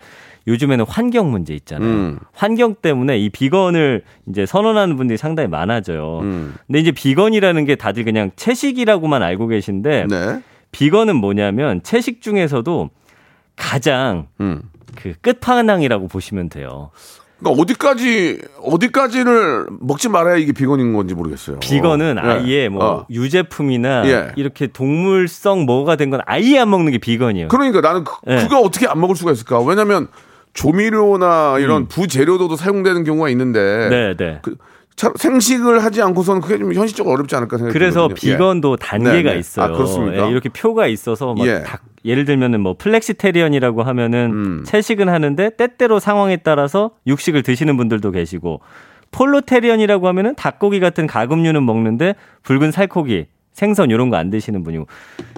[0.47, 1.89] 요즘에는 환경 문제 있잖아요.
[1.89, 2.19] 음.
[2.33, 6.19] 환경 때문에 이 비건을 이제 선언하는 분들이 상당히 많아져요.
[6.21, 6.55] 음.
[6.65, 10.41] 근데 이제 비건이라는 게 다들 그냥 채식이라고만 알고 계신데 네.
[10.71, 12.89] 비건은 뭐냐면 채식 중에서도
[13.55, 14.61] 가장 음.
[14.95, 16.91] 그 끝판왕이라고 보시면 돼요.
[17.39, 21.59] 그러니까 어디까지 어디까지를 먹지 말아야 이게 비건인 건지 모르겠어요.
[21.59, 22.21] 비건은 어.
[22.21, 23.05] 아예 뭐 어.
[23.11, 24.31] 유제품이나 예.
[24.37, 27.49] 이렇게 동물성 뭐가 된 건 아예 안 먹는 게 비건이에요.
[27.49, 28.37] 그러니까 나는 그, 네.
[28.41, 29.59] 그거 어떻게 안 먹을 수가 있을까?
[29.61, 30.07] 왜냐면
[30.57, 33.89] 조미료나 이런 부재료도 사용되는 경우가 있는데 음.
[33.91, 34.39] 네, 네.
[34.41, 34.55] 그,
[34.95, 38.15] 참 생식을 하지 않고서는 그게 좀 현실적으로 어렵지 않을까 생각이 그래서 들거든요.
[38.33, 39.37] 비건도 단계가 네, 네.
[39.39, 39.65] 있어요.
[39.65, 40.25] 아, 그렇습니까?
[40.25, 41.61] 예, 이렇게 표가 있어서 막 예.
[41.63, 44.63] 닭- 예를 들면은 뭐 flexitarian이라고 하면은 음.
[44.65, 48.61] 채식은 하는데 때때로 상황에 따라서 육식을 드시는 분들도 계시고
[49.11, 54.87] pollotarian이라고 하면은 닭고기 같은 가금류는 먹는데 붉은 살코기, 생선 이런 거 안 드시는 분이고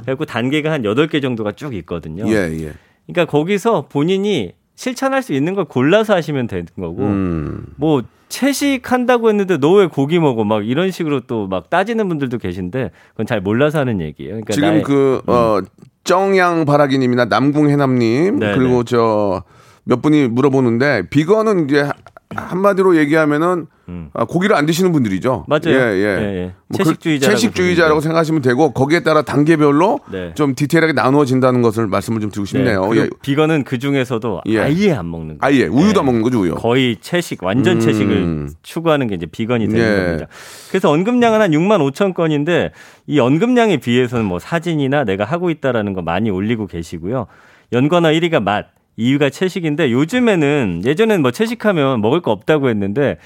[0.05, 2.23] 그리고 단계가 한 8개 정도가 쭉 있거든요.
[2.29, 2.71] 예, 예.
[3.07, 4.53] 그러니까 거기서 본인이
[4.83, 7.65] 실천할 수 있는 걸 골라서 하시면 되는 거고 음.
[7.75, 12.91] 뭐 채식한다고 했는데 너 왜 고기 먹어 막 이런 식으로 또 막 따지는 분들도 계신데
[13.11, 14.35] 그건 잘 몰라서 하는 얘기예요.
[14.35, 15.59] 그러니까 지금 나의- 그, 어,
[16.05, 18.83] 정양 바라기님이나 남궁 해남님, 네, 그리고 네.
[18.85, 19.43] 저,
[19.83, 21.91] 몇 분이 물어보는데, 비건은 이제 하-
[22.35, 24.09] 한마디로 얘기하면은, 음.
[24.13, 25.45] 아, 고기를 안 드시는 분들이죠.
[25.47, 25.61] 맞아요.
[25.67, 26.03] 예, 예.
[26.03, 26.53] 예, 예.
[26.67, 30.33] 뭐그 채식주의자라고 채식주의자라고 생각하시면 되고, 거기에 따라 단계별로 네.
[30.35, 32.87] 좀 디테일하게 나누어진다는 것을 말씀을 좀 드리고 싶네요.
[32.87, 33.09] 그리고 예.
[33.23, 34.59] 비건은 그 중에서도 예.
[34.59, 35.47] 아예 안 먹는 거.
[35.47, 36.53] 아예, 우유도 안 먹는 거죠, 우유.
[36.53, 37.79] 거의 채식, 완전 음.
[37.79, 40.05] 채식을 추구하는 게 이제 비건이 되는 예.
[40.05, 40.27] 겁니다.
[40.69, 42.71] 그래서 언급량은 한 6만 5천 건인데
[43.07, 47.25] 이 언급량에 비해서는 뭐 사진이나 내가 하고 있다라는 거 많이 올리고 계시고요.
[47.73, 53.17] 연관어 1위가 맛, 2위가 채식인데 요즘에는 예전에는 뭐 채식하면 먹을 거 없다고 했는데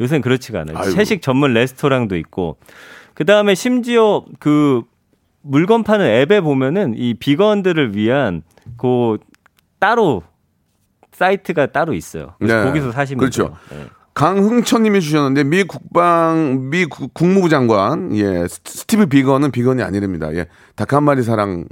[0.00, 0.78] 요새는 그렇지가 않아요.
[0.78, 0.90] 아이고.
[0.92, 2.58] 채식 전문 레스토랑도 있고
[3.14, 4.82] 그 다음에 심지어 그
[5.42, 8.42] 물건 파는 앱에 보면은 이 비건들을 위한
[8.76, 9.18] 그
[9.78, 10.22] 따로
[11.12, 12.34] 사이트가 따로 있어요.
[12.38, 12.64] 그래서 네.
[12.64, 13.48] 거기서 사시면 그렇죠.
[13.48, 13.56] 돼요.
[13.82, 13.86] 네.
[14.14, 20.32] 강흥천님이 주셨는데 미 국방 미 국- 국무부 장관 예 스- 스티브 비건은 비건이 아니랍니다.
[20.34, 20.46] 예.
[20.82, 21.64] 닭 한 마리 사랑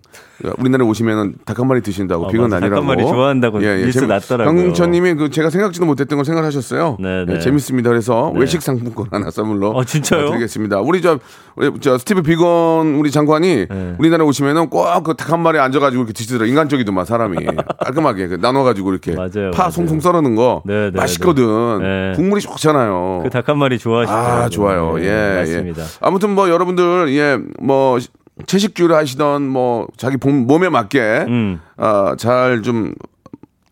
[0.58, 2.76] 우리나라에 오시면은 닭 한 마리 드신다고 어, 비건 아니라고.
[2.76, 4.46] 한 마리 좋아한다고 뉴스 재미- 났더라고요.
[4.56, 6.96] 강흥천님이 그 제가 생각지도 못했던 걸 생각하셨어요.
[7.00, 7.34] 네, 네.
[7.34, 7.90] 예, 재밌습니다.
[7.90, 8.40] 그래서 네.
[8.40, 10.28] 외식 상품권 하나 선물로 어, 진짜요?
[10.30, 10.80] 드리겠습니다.
[10.80, 11.18] 우리 저,
[11.56, 13.94] 우리 저 스티브 비건 우리 장관이 네.
[13.98, 16.46] 우리나라에 오시면은 꼭 그 닭 한 마리 앉아가지고 이렇게 드시더라.
[16.46, 17.36] 인간적이더만 사람이
[17.84, 19.70] 깔끔하게 그 나눠가지고 이렇게 맞아요, 파 맞아요.
[19.72, 21.78] 송송 썰어는 거 네, 네, 맛있거든.
[21.82, 22.12] 네.
[22.16, 23.20] 국물이 좋잖아요.
[23.24, 24.42] 그 닭 한 마리 좋아하시더라고요.
[24.44, 24.96] 아, 좋아요.
[24.98, 25.82] 네, 예, 맞습니다.
[25.82, 25.86] 예.
[26.00, 27.98] 아무튼 뭐 여러분들, 예, 뭐,
[28.46, 31.60] 채식주의를 하시던 뭐, 자기 몸- 몸에 맞게, 음.
[31.76, 32.94] 어, 잘 좀,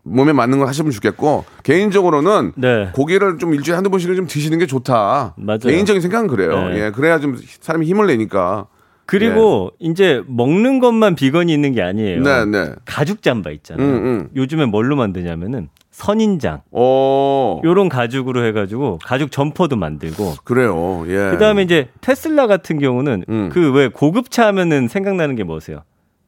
[0.03, 2.89] 몸에 맞는 걸 하시면 좋겠고, 개인적으로는 네.
[2.93, 5.35] 고기를 좀 일주일에 한두 번씩은 좀 드시는 게 좋다.
[5.37, 5.59] 맞아요.
[5.59, 6.69] 개인적인 생각은 그래요.
[6.69, 6.85] 네.
[6.85, 8.67] 예, 그래야 좀 사람이 힘을 내니까.
[9.05, 12.21] 그리고 이제 먹는 것만 비건이 있는 게 아니에요.
[12.21, 12.69] 네, 네.
[12.85, 13.85] 가죽 잠바 있잖아요.
[13.87, 14.29] 음, 음.
[14.35, 16.61] 요즘에 뭘로 만드냐면은 선인장.
[16.71, 20.35] 오, 요런 가죽으로 해가지고 가죽 점퍼도 만들고.
[20.45, 21.03] 그래요.
[21.07, 21.31] 예.
[21.31, 23.49] 그다음에 이제 테슬라 같은 경우는 음.
[23.49, 25.83] 그왜 고급차 하면은 생각나는 게 뭐세요?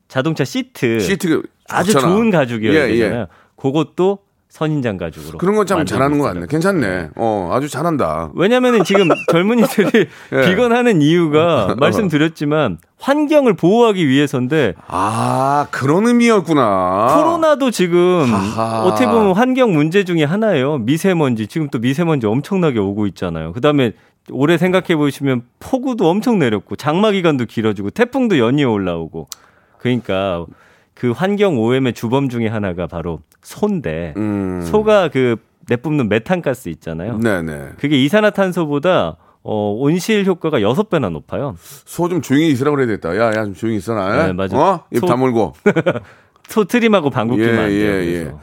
[0.10, 1.00] 자동차 시트.
[1.00, 2.14] 시트 아주 좋잖아.
[2.14, 2.98] 좋은 가죽이어야 예, 예.
[2.98, 3.28] 되잖아요.
[3.56, 4.20] 그것도
[4.52, 5.38] 선인장 가죽으로.
[5.38, 6.26] 그런 건참 만들고 잘하는 것.
[6.26, 6.46] 같네.
[6.50, 7.10] 괜찮네.
[7.16, 8.32] 어, 아주 잘한다.
[8.36, 10.42] 왜냐면은 지금 젊은이들이 예.
[10.50, 17.16] 비건하는 이유가 말씀드렸지만 환경을 보호하기 위해서인데 아, 그런 의미였구나.
[17.16, 18.84] 코로나도 지금 하하.
[18.84, 20.80] 어떻게 보면 환경 문제 중에 하나예요.
[20.80, 23.54] 미세먼지 지금 또 미세먼지 엄청나게 오고 있잖아요.
[23.54, 23.94] 그 다음에
[24.32, 29.28] 올해 생각해 보시면 폭우도 엄청 내렸고 장마 기간도 길어지고 태풍도 연이어 올라오고
[29.78, 30.46] 그러니까
[31.02, 34.62] 그 환경 오염의 주범 중에 하나가 바로 소인데 음.
[34.70, 35.36] 소가 그
[35.68, 37.18] 내뿜는 메탄가스 있잖아요.
[37.18, 37.70] 네네.
[37.80, 41.56] 그게 이산화탄소보다 어, 온실 효과가 여섯 배나 높아요.
[41.58, 43.18] 소 좀 조용히 있으라고 그래야 되겠다.
[43.18, 44.28] 야, 야, 좀 조용히 있어라.
[44.28, 44.56] 네, 맞아.
[44.56, 44.84] 어?
[44.92, 45.54] 입 소- 다물고.
[46.48, 47.92] 소 트림하고 방귀 끼면 안 돼요.
[48.06, 48.40] 그래서.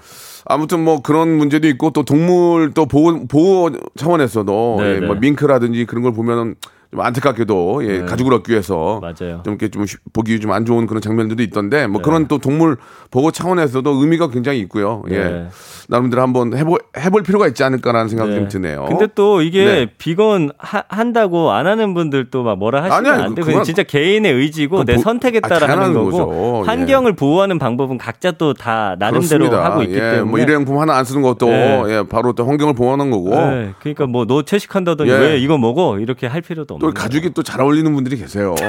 [0.47, 5.07] 아무튼 뭐 그런 문제도 있고 또 동물 또 보호, 보호 차원에서도 네, 예, 네.
[5.07, 6.57] 뭐 밍크라든지 그런 걸 보면은
[6.91, 8.05] 좀 안타깝게도 예, 네.
[8.07, 9.43] 가죽을 얻기 위해서 맞아요.
[9.45, 12.05] 좀 이렇게 좀 쉬- 보기 좀 안 좋은 그런 장면들도 있던데 뭐 네.
[12.05, 12.79] 그런 또 동물
[13.11, 15.03] 보호 차원에서도 의미가 굉장히 있고요.
[15.11, 15.19] 예.
[15.19, 15.49] 네.
[15.91, 18.37] 나름대로 한번 해볼, 해볼 필요가 있지 않을까라는 생각이 네.
[18.39, 18.87] 좀 드네요.
[18.89, 19.87] 근데 또 이게 네.
[19.99, 23.45] 비건 하- 한다고 안 하는 분들 또막 뭐라 하시면 아니야, 안 돼요.
[23.45, 26.63] 그건- 진짜 개인의 의지고 내 보- 선택에 아, 따라 하는 당연한 거고 거죠.
[26.65, 26.67] 예.
[26.69, 29.65] 환경을 보호하는 방법은 각자 또 다 나름대로 그렇습니다.
[29.65, 31.83] 하고 있기 예, 때문에 뭐 일회용품 하나 안 쓰는 것도 네.
[31.89, 35.15] 예, 바로 또 환경을 보호하는 거고 네, 그러니까 뭐 너 채식한다더니 예.
[35.19, 38.55] 왜 이거 먹어 이렇게 할 필요도 또 가죽이 또 잘 어울리는 분들이 계세요.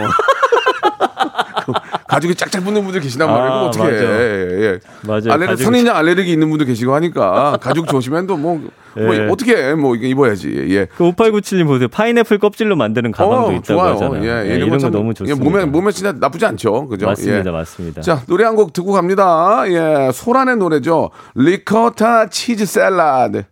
[2.08, 3.52] 가죽이 짝짝 붙는 분들 계시단 말이에요.
[3.52, 3.92] 아, 어떻게 해.
[3.92, 4.04] 맞아.
[4.04, 4.80] 예, 예.
[5.04, 5.32] 맞아요.
[5.34, 8.60] 알레르기, 가죽이- 선인장 알레르기 있는 분도 계시고 하니까 가죽 조심하면 또 뭐,
[8.96, 9.28] 뭐 예.
[9.30, 9.74] 어떻게 해.
[9.76, 10.50] 뭐 입어야지.
[10.70, 10.88] 예.
[10.98, 11.88] 그 5897님 보세요.
[11.88, 13.94] 파인애플 껍질로 만드는 가방도 어, 있다고 좋아요.
[13.94, 14.24] 하잖아요.
[14.26, 15.44] 예, 예, 이런 거 참- 너무 예, 좋습니다.
[15.44, 16.88] 몸에 몸에 진짜 나쁘지 않죠.
[16.88, 17.06] 그죠?
[17.06, 17.52] 맞습니다, 예.
[17.52, 18.02] 맞습니다.
[18.02, 19.64] 자, 노래 한 곡 듣고 갑니다.
[19.68, 21.12] 예, 소란의 노래죠.
[21.36, 23.44] 리코타 치즈 샐러드.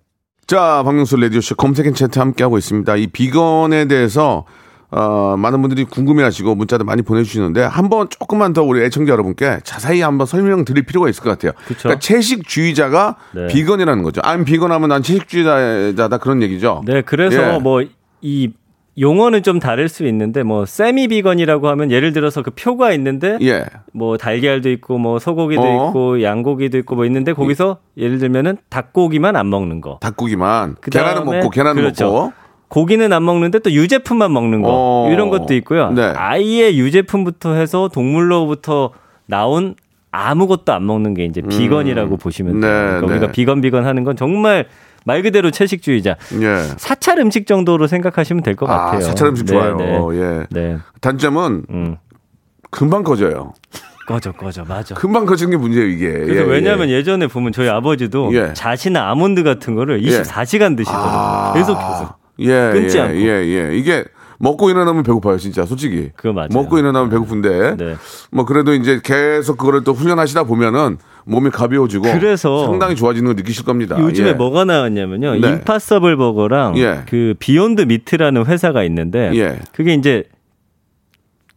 [0.47, 2.95] 자, 박명수 레디오쇼 검색 N 차트 함께하고 있습니다.
[2.95, 4.45] 이 비건에 대해서
[4.89, 10.25] 어, 많은 분들이 궁금해하시고 문자도 많이 보내주시는데 한번 조금만 더 우리 애청자 여러분께 자세히 한번
[10.25, 11.51] 설명 드릴 필요가 있을 것 같아요.
[11.67, 11.79] 그쵸.
[11.83, 13.47] 그러니까 채식주의자가 네.
[13.47, 14.21] 비건이라는 거죠.
[14.21, 16.81] I'm 비건하면 난 채식주의자다 그런 얘기죠.
[16.85, 17.59] 네, 그래서 예.
[17.59, 18.53] 뭐이
[18.99, 23.63] 용어는 좀 다를 수 있는데 뭐 세미 비건이라고 하면 예를 들어서 그 표가 있는데 예.
[23.93, 25.87] 뭐 달걀도 있고 뭐 소고기도 어.
[25.89, 29.97] 있고 양고기도 있고 뭐 있는데 거기서 예 를 들면은 닭고기만 안 먹는 거.
[30.01, 32.05] 닭고기만 그다음에 계란은 먹고 계란은 그렇죠.
[32.05, 32.33] 먹고
[32.69, 35.09] 고기는 안 먹는데 또 유제품만 먹는 거 어.
[35.11, 35.91] 이런 것도 있고요.
[35.91, 36.01] 네.
[36.15, 38.91] 아예 유제품부터 해서 동물로부터
[39.25, 39.75] 나온
[40.11, 42.71] 아무것도 안 먹는 게 이제 비건이라고 보시면 돼요.
[42.71, 43.31] 네, 그러니까 우리가 네.
[43.31, 44.65] 비건 비건 하는 건 정말
[45.07, 46.17] 말 그대로 채식주의자.
[46.41, 46.63] 예.
[46.77, 48.97] 사찰 음식 정도로 생각하시면 될것 같아요.
[48.97, 49.77] 아, 사찰 음식 네, 좋아요.
[49.77, 50.19] 네.
[50.19, 50.45] 예.
[50.49, 50.77] 네.
[50.99, 51.97] 단점은 음.
[52.71, 53.53] 금방 꺼져요.
[54.05, 54.95] 꺼져 꺼져 맞아.
[54.95, 56.11] 금방 꺼지는 게 문제예요, 이게.
[56.11, 56.95] 그래서 예, 왜냐하면 예.
[56.95, 57.03] 예.
[57.03, 58.51] 전에 보면 저희 아버지도 예.
[58.53, 61.09] 자신 아몬드 같은 거를 24시간 드시더라고요.
[61.09, 62.17] 아, 계속해서.
[62.39, 63.15] 예, 끊지 예, 않고.
[63.17, 63.77] 예, 예.
[63.77, 64.03] 이게
[64.39, 66.11] 먹고 일어나면 배고파요, 진짜, 솔직히.
[66.17, 66.49] 그거 맞아요.
[66.51, 67.77] 먹고 일어나면 배고픈데.
[67.77, 67.95] 네.
[68.31, 73.65] 뭐 그래도 이제 계속 그거를 또 훈련하시다 보면은 몸이 가벼워지고 그래서 상당히 좋아지는 걸 느끼실
[73.65, 73.99] 겁니다.
[73.99, 74.33] 요즘에 예.
[74.33, 75.35] 뭐가 나왔냐면요.
[75.35, 75.49] 네.
[75.49, 77.01] Impossible 버거랑 예.
[77.07, 79.59] 그 Beyond Meat라는 회사가 있는데 예.
[79.73, 80.23] 그게 이제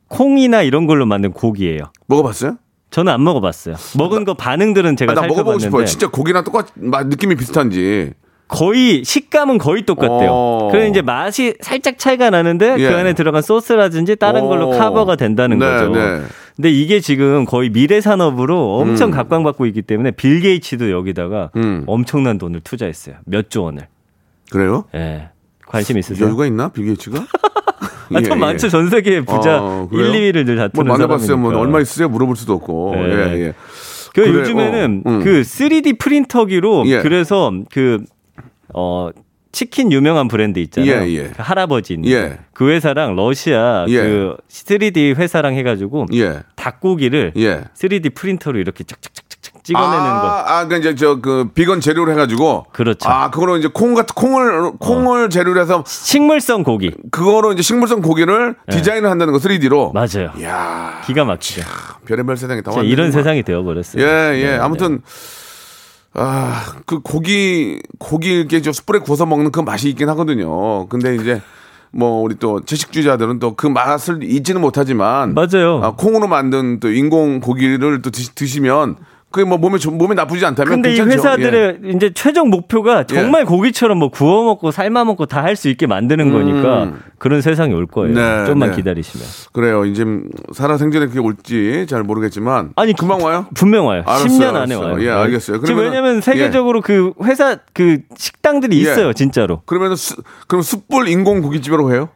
[0.08, 1.84] 콩이나 이런 걸로 만든 고기예요.
[2.08, 2.56] 먹어봤어요?
[2.90, 3.76] 저는 안 먹어봤어요.
[3.96, 5.60] 먹은 거 반응들은 제가 아, 나 먹어보고 싶어요.
[5.60, 8.12] 살펴봤는데 진짜 고기랑 똑같, 맛, 느낌이 비슷한지.
[8.48, 10.30] 거의 식감은 거의 똑같대요.
[10.32, 10.68] 어.
[10.72, 12.88] 그래 이제 맛이 살짝 차이가 나는데 예.
[12.90, 14.72] 그 안에 들어간 소스라든지 다른 걸로 오.
[14.72, 15.92] 커버가 된다는 네, 거죠.
[15.94, 16.22] 네.
[16.56, 19.10] 근데 이게 지금 거의 미래 산업으로 엄청 음.
[19.12, 21.84] 각광받고 있기 때문에 빌 게이츠도 여기다가 음.
[21.86, 23.16] 엄청난 돈을 투자했어요.
[23.24, 23.86] 몇 조 원을.
[24.50, 24.84] 그래요?
[24.94, 25.30] 예.
[25.66, 26.26] 관심 있으세요?
[26.26, 26.68] 여유가 있나?
[26.68, 27.18] 빌 게이츠가?
[28.12, 28.34] 아, 좀 예, 예.
[28.34, 28.68] 많죠.
[28.68, 30.12] 전 세계 부자 어, 1, 그래요?
[30.32, 31.36] 2위를 늘뭐 다투는 만나봤어요.
[31.36, 31.56] 뭐.
[31.56, 32.08] 얼마 있으세요?
[32.08, 32.92] 물어볼 수도 없고.
[32.96, 33.02] 네.
[33.02, 33.54] 예, 예.
[34.12, 35.24] 그 그래, 요즘에는 어, 음.
[35.24, 37.00] 그 3D 프린터기로 예.
[37.02, 38.04] 그래서 그
[38.72, 39.10] 어
[39.52, 41.02] 치킨 유명한 브랜드 있잖아요.
[41.08, 41.22] 예, 예.
[41.28, 42.38] 그 할아버지 예.
[42.52, 43.96] 그 회사랑 러시아 예.
[44.00, 46.42] 그 3D 회사랑 해가지고 예.
[46.56, 47.64] 닭고기를 예.
[47.74, 50.28] 3D 프린터로 이렇게 짝짝짝짝 찍어내는 아, 거.
[50.28, 52.66] 아, 그러니까 이제 저 그 비건 재료로 해가지고.
[52.72, 53.08] 그렇죠.
[53.08, 56.92] 아, 그거로 이제 콩 같은 콩을 콩을 재료로 해서 식물성 고기.
[57.10, 59.88] 그거로 이제 식물성 고기를 디자인을 한다는 거 3D로.
[59.88, 59.92] 예.
[59.92, 60.32] 맞아요.
[60.38, 61.62] 이야, 기가 막히죠.
[62.06, 62.72] 별의별 세상이 다.
[62.82, 64.02] 이런 세상이 되어버렸어요.
[64.02, 64.44] 예, 예.
[64.52, 65.02] 네, 아무튼
[66.14, 70.86] 아, 그 고기 고기 이렇게 저 숯불에 구워서 먹는 그 맛이 있긴 하거든요.
[70.88, 71.40] 근데 이제
[71.92, 75.80] 뭐 우리 또 채식주의자들은 또 그 맛을 잊지는 못하지만 맞아요.
[75.82, 78.96] 아, 콩으로 만든 또 인공 고기를 또 드시, 드시면
[79.32, 81.16] 그게 뭐 몸에 좀- 몸에 나쁘지 않다면 근데 이 괜찮죠.
[81.28, 85.86] 회사들의 이제 최종 목표가 정말 고기처럼 뭐 구워 먹고 삶아 먹고 다 할 수 있게
[85.86, 88.10] 만드는 거니까 그런 세상이 올 거예요.
[88.10, 88.14] 음.
[88.14, 88.76] 네, 좀만 네.
[88.76, 89.24] 기다리시면.
[89.26, 89.48] 예.
[89.52, 89.84] 그래요.
[89.84, 90.04] 이제
[90.52, 93.46] 살아 생전에 그게 올지 잘 모르겠지만 아니 금방 와요?
[93.54, 94.02] 분명 와요.
[94.04, 94.94] 알았어요, 10년 안에 알았어요.
[94.94, 95.02] 와요.
[95.04, 95.60] 예, 알겠어요.
[95.64, 98.80] 지금 그러면은- 왜냐면 세계적으로 그 회사 그 식당들이 예.
[98.80, 99.62] 있어요, 진짜로.
[99.66, 100.16] 그러면 수,
[100.48, 102.08] 그럼 숯불 인공 고깃집으로 해요?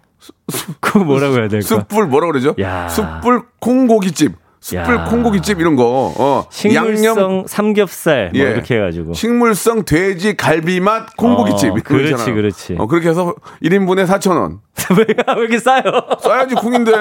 [0.81, 1.67] 그거 뭐라고 해야 될까?
[1.67, 2.55] 숯불 뭐라 그러죠?
[2.61, 2.89] 야.
[2.89, 4.33] 숯불 콩고깃집.
[4.65, 5.05] 숯불 야.
[5.05, 6.15] 콩고깃집 이런 거.
[6.17, 6.47] 어.
[6.51, 8.51] 식물성 양념 삼겹살 뭐 예.
[8.51, 9.13] 이렇게 해가지고.
[9.13, 11.73] 식물성 돼지 갈비 맛 콩고깃집.
[11.73, 12.33] 어, 이런 거 그렇지.
[12.33, 12.77] 그렇지.
[12.79, 14.61] 어, 그렇게 해서 1인분에 4,000원.
[14.97, 15.83] 왜, 왜 이렇게 싸요?
[16.19, 16.93] 써야지 콩인데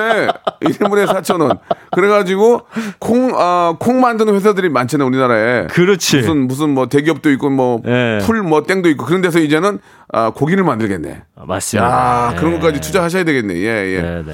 [0.61, 1.59] 1인분에 4,000원.
[1.91, 2.63] 그래가지고
[2.99, 5.67] 콩, 아, 콩 만드는 회사들이 많잖아요, 우리나라에.
[5.67, 6.17] 그렇지.
[6.17, 8.19] 무슨, 무슨 뭐 대기업도 있고 뭐 예.
[8.23, 9.79] 풀뭐 땡도 있고 그런 데서 이제는
[10.11, 11.21] 아, 고기를 만들겠네.
[11.37, 11.87] 아, 맞습니다.
[11.87, 12.59] 야, 그런 예.
[12.59, 13.55] 것까지 투자하셔야 되겠네.
[13.55, 14.01] 예, 예.
[14.01, 14.33] 네, 네.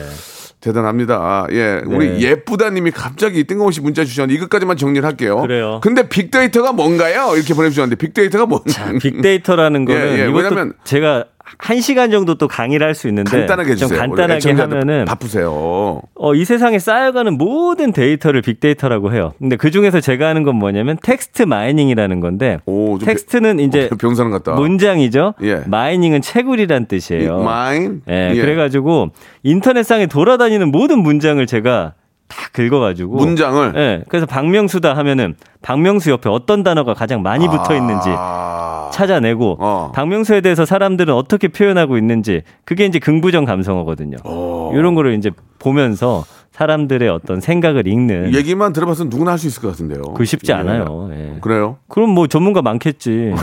[0.61, 1.47] 대단합니다.
[1.51, 1.81] 예.
[1.85, 2.21] 우리 네.
[2.21, 5.39] 예쁘다님이 갑자기 뜬금없이 문자 주셨는데 이것까지만 정리를 할게요.
[5.41, 5.79] 그래요.
[5.81, 7.35] 근데 빅데이터가 뭔가요?
[7.35, 8.61] 이렇게 보내주셨는데 빅데이터가 뭔?
[8.67, 10.29] 자, 빅데이터라는 거는 예, 예.
[10.29, 11.25] 이것도 왜냐면- 제가
[11.57, 16.01] 한 시간 정도 또 강의를 할 수 있는데 간단하게 좀 간단하게 하면은 바쁘세요.
[16.15, 19.33] 어, 이 세상에 쌓여가는 모든 데이터를 빅데이터라고 해요.
[19.39, 24.31] 근데 그 중에서 제가 하는 건 뭐냐면 text mining이라는 건데 오, 좀 텍스트는 이제 병사는
[24.31, 24.53] 같다.
[24.53, 25.33] 문장이죠.
[25.43, 25.61] 예.
[25.65, 27.39] mining은 채굴이란 뜻이에요.
[27.39, 28.01] mine.
[28.09, 29.09] 예, 그래가지고
[29.43, 31.93] 인터넷상에 돌아다니는 모든 문장을 제가
[32.27, 33.73] 다 긁어가지고 문장을.
[33.75, 38.68] 예, 그래서 박명수다 하면은 박명수 옆에 어떤 단어가 가장 많이 붙어 있는지 아.
[38.91, 39.91] 찾아내고 어.
[39.93, 44.17] 박명수에 대해서 사람들은 어떻게 표현하고 있는지 그게 이제 긍부정 감성어거든요.
[44.23, 44.71] 어.
[44.75, 49.69] 이런 거를 이제 보면서 사람들의 어떤 생각을 읽는 얘기만 들어봐서 누구나 할 수 있을 것
[49.69, 50.01] 같은데요.
[50.15, 50.55] 그 쉽지 예.
[50.57, 51.09] 않아요.
[51.13, 51.37] 예.
[51.41, 51.77] 그래요?
[51.87, 53.33] 그럼 뭐 전문가 많겠지.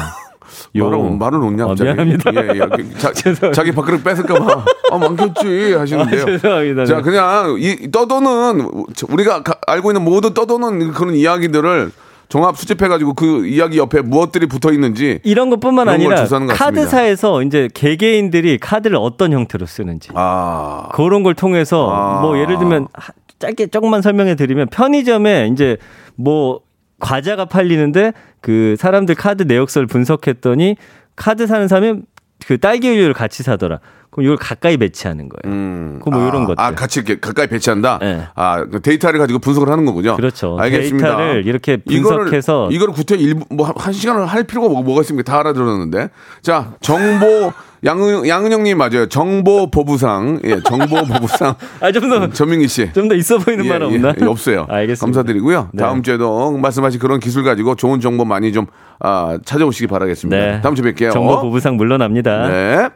[0.76, 0.88] 요.
[0.90, 1.85] 말을, 말을 놓냐, 아, 갑자기.
[1.92, 2.30] 미안합니다.
[2.35, 2.98] 예, 예.
[2.98, 3.52] 자, 죄송합니다.
[3.52, 4.64] 자기 밥그릇 뺏을까봐.
[4.92, 5.74] 아, 많겠지.
[5.74, 6.22] 하시는데요.
[6.22, 6.85] 아, 죄송합니다.
[6.85, 8.70] 자, 그냥 이 떠도는
[9.11, 11.90] 우리가 가- 알고 있는 모든 떠도는 그런 이야기들을
[12.29, 15.21] 종합 수집해가지고 그 이야기 옆에 무엇들이 붙어 있는지.
[15.23, 16.25] 이런 것뿐만 아니라.
[16.49, 20.89] 카드사에서 이제 개개인들이 카드를 어떤 형태로 쓰는지 아.
[20.93, 22.21] 그런 걸 통해서 아.
[22.21, 25.77] 뭐 예를 들면 하- 짧게 조금만 설명해 드리면 편의점에 이제
[26.17, 26.61] 뭐
[26.99, 30.77] 과자가 팔리는데 그 사람들 카드 내역서를 분석했더니
[31.15, 32.01] 카드 사는 사람이
[32.46, 33.81] 그 딸기 우유를 같이 사더라.
[34.11, 35.53] 그럼 이걸 가까이 배치하는 거예요.
[35.55, 36.01] 음.
[36.03, 36.62] 그뭐 아, 이런 것들.
[36.62, 37.99] 아, 같이 이렇게 가까이 배치한다?
[38.01, 38.27] 네.
[38.35, 40.16] 아, 그 데이터를 가지고 분석을 하는 거군요.
[40.16, 40.57] 그렇죠.
[40.59, 41.16] 알겠습니다.
[41.16, 45.31] 데이터를 이렇게 이거를- 분석해서 이거를 구태 일, 뭐, 한 시간을 할 필요가 뭐, 뭐가 있습니까?
[45.31, 46.09] 다 알아들었는데.
[46.40, 47.53] 자, 정보,
[47.87, 49.07] 양은, 양은영님 맞아요.
[49.07, 50.40] 정보 보부상.
[50.44, 51.55] 예, 정보 보부상.
[51.81, 52.90] 아좀더좀더 전민기 씨.
[53.16, 54.12] 있어 보이는 말 없나?
[54.20, 54.66] 예, 없어요.
[54.68, 55.07] 알겠습니다.
[55.07, 55.70] 감사드리고요.
[55.72, 55.83] 네.
[55.83, 58.66] 다음 주에도 말씀하신 그런 기술 가지고 좋은 정보 많이 좀
[58.99, 60.37] 아, 찾아오시기 바라겠습니다.
[60.37, 60.61] 네.
[60.61, 61.12] 다음 주에 뵐게요.
[61.12, 62.49] 정보 보부상 물러납니다.
[62.49, 62.88] 네.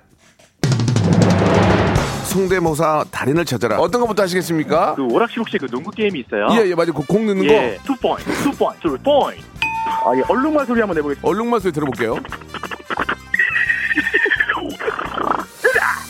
[2.24, 3.78] 성대모사 달인을 찾아라.
[3.78, 4.94] 어떤 것부터 하시겠습니까?
[4.94, 6.46] 그 오락실 혹시 그 농구 게임이 있어요?
[6.52, 6.92] 예, 예, 맞아요.
[6.92, 7.84] 그공 넣는 예, 거.
[7.84, 9.42] two point, two point, two point.
[10.04, 11.28] 아, 예, 얼룩말 소리 한번 내보겠습니다.
[11.28, 12.16] 얼룩말 소리 들어볼게요.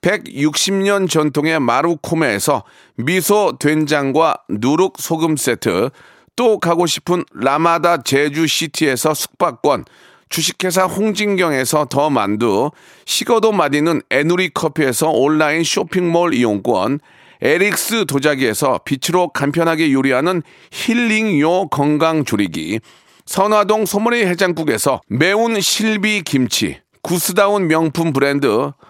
[0.00, 2.64] 160년 전통의 마루코메에서
[2.96, 5.90] 미소 된장과 누룩 소금 세트,
[6.36, 9.84] 또 가고 싶은 라마다 제주시티에서 숙박권,
[10.30, 12.70] 주식회사 홍진경에서 더 만두,
[13.04, 17.00] 식어도 맛있는 에누리 커피에서 온라인 쇼핑몰 이용권,
[17.42, 22.80] 에릭스 도자기에서 빛으로 간편하게 요리하는 힐링요 건강조리기,
[23.26, 28.72] 선화동 소머리 해장국에서 매운 실비 김치, 구스다운 명품 브랜드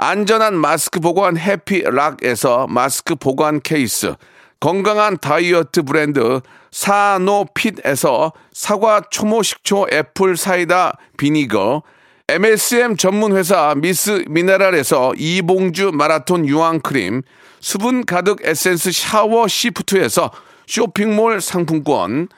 [0.00, 4.14] 안전한 마스크 보관 해피락에서 마스크 보관 케이스,
[4.60, 6.40] 건강한 다이어트 브랜드
[6.70, 11.82] 사노핏에서 사과 초모 식초 apple cider vinegar,
[12.28, 17.22] MSM 전문 회사 미스 미네랄에서 이봉주 마라톤 유황 크림,
[17.58, 20.30] 수분 가득 에센스 샤워 시프트에서
[20.68, 22.28] 쇼핑몰 상품권,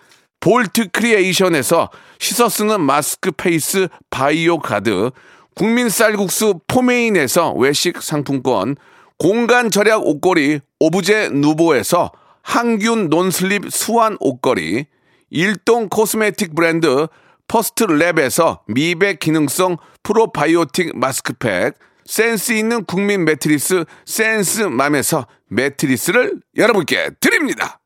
[0.40, 5.11] 볼트 크리에이션에서 씻어 쓰는 마스크 페이스 바이오 가드,
[5.55, 8.76] 국민 쌀국수 포메인에서 외식 상품권,
[9.18, 14.86] 공간 절약 옷걸이 오브제 누보에서 항균 non-slip 수완 옷걸이,
[15.30, 17.07] 일동 코스메틱 브랜드
[17.46, 21.74] 퍼스트 랩에서 미백 기능성 프로바이오틱 마스크팩,
[22.07, 27.79] 센스 있는 국민 매트리스 센스맘에서 매트리스를 여러분께 드립니다.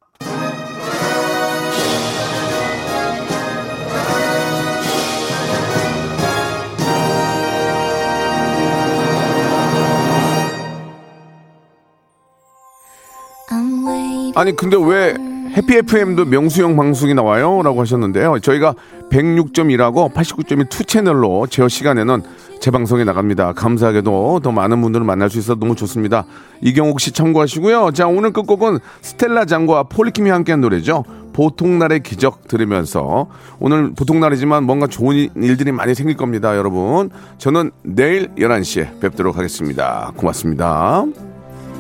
[14.37, 15.15] 아니 근데 왜
[15.57, 17.63] 해피 FM도 명수형 방송이 나와요?
[17.63, 18.41] 라고 하셨는데요.
[18.41, 18.75] 저희가
[19.11, 22.23] 106.1하고 89.1 two 채널로 제 시간에는
[22.61, 23.53] 재방송에 나갑니다.
[23.53, 26.25] 감사하게도 더 많은 분들을 만날 수 있어서 너무 좋습니다.
[26.63, 27.93] 이경옥 씨 참고하시고요.
[27.93, 31.05] 자, 오늘 끝곡은 스텔라 장과 폴킴이 함께한 노래죠.
[31.35, 33.29] 보통날의 기적 들으면서
[33.61, 37.11] 오늘 보통날이지만 뭔가 좋은 일들이 많이 생길 겁니다, 여러분.
[37.39, 40.13] 저는 내일 11시에 뵙도록 하겠습니다.
[40.17, 41.05] 고맙습니다.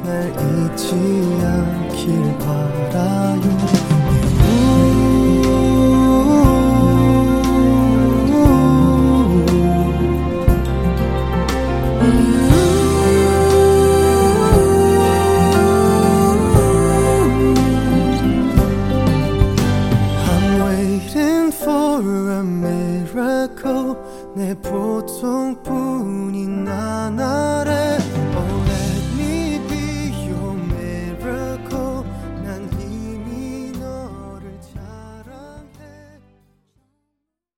[0.04, 0.92] 날 잊지
[1.42, 3.84] 않길 바라요
[20.26, 22.00] I'm waiting for
[22.30, 23.96] a miracle
[24.34, 25.63] 내 나날에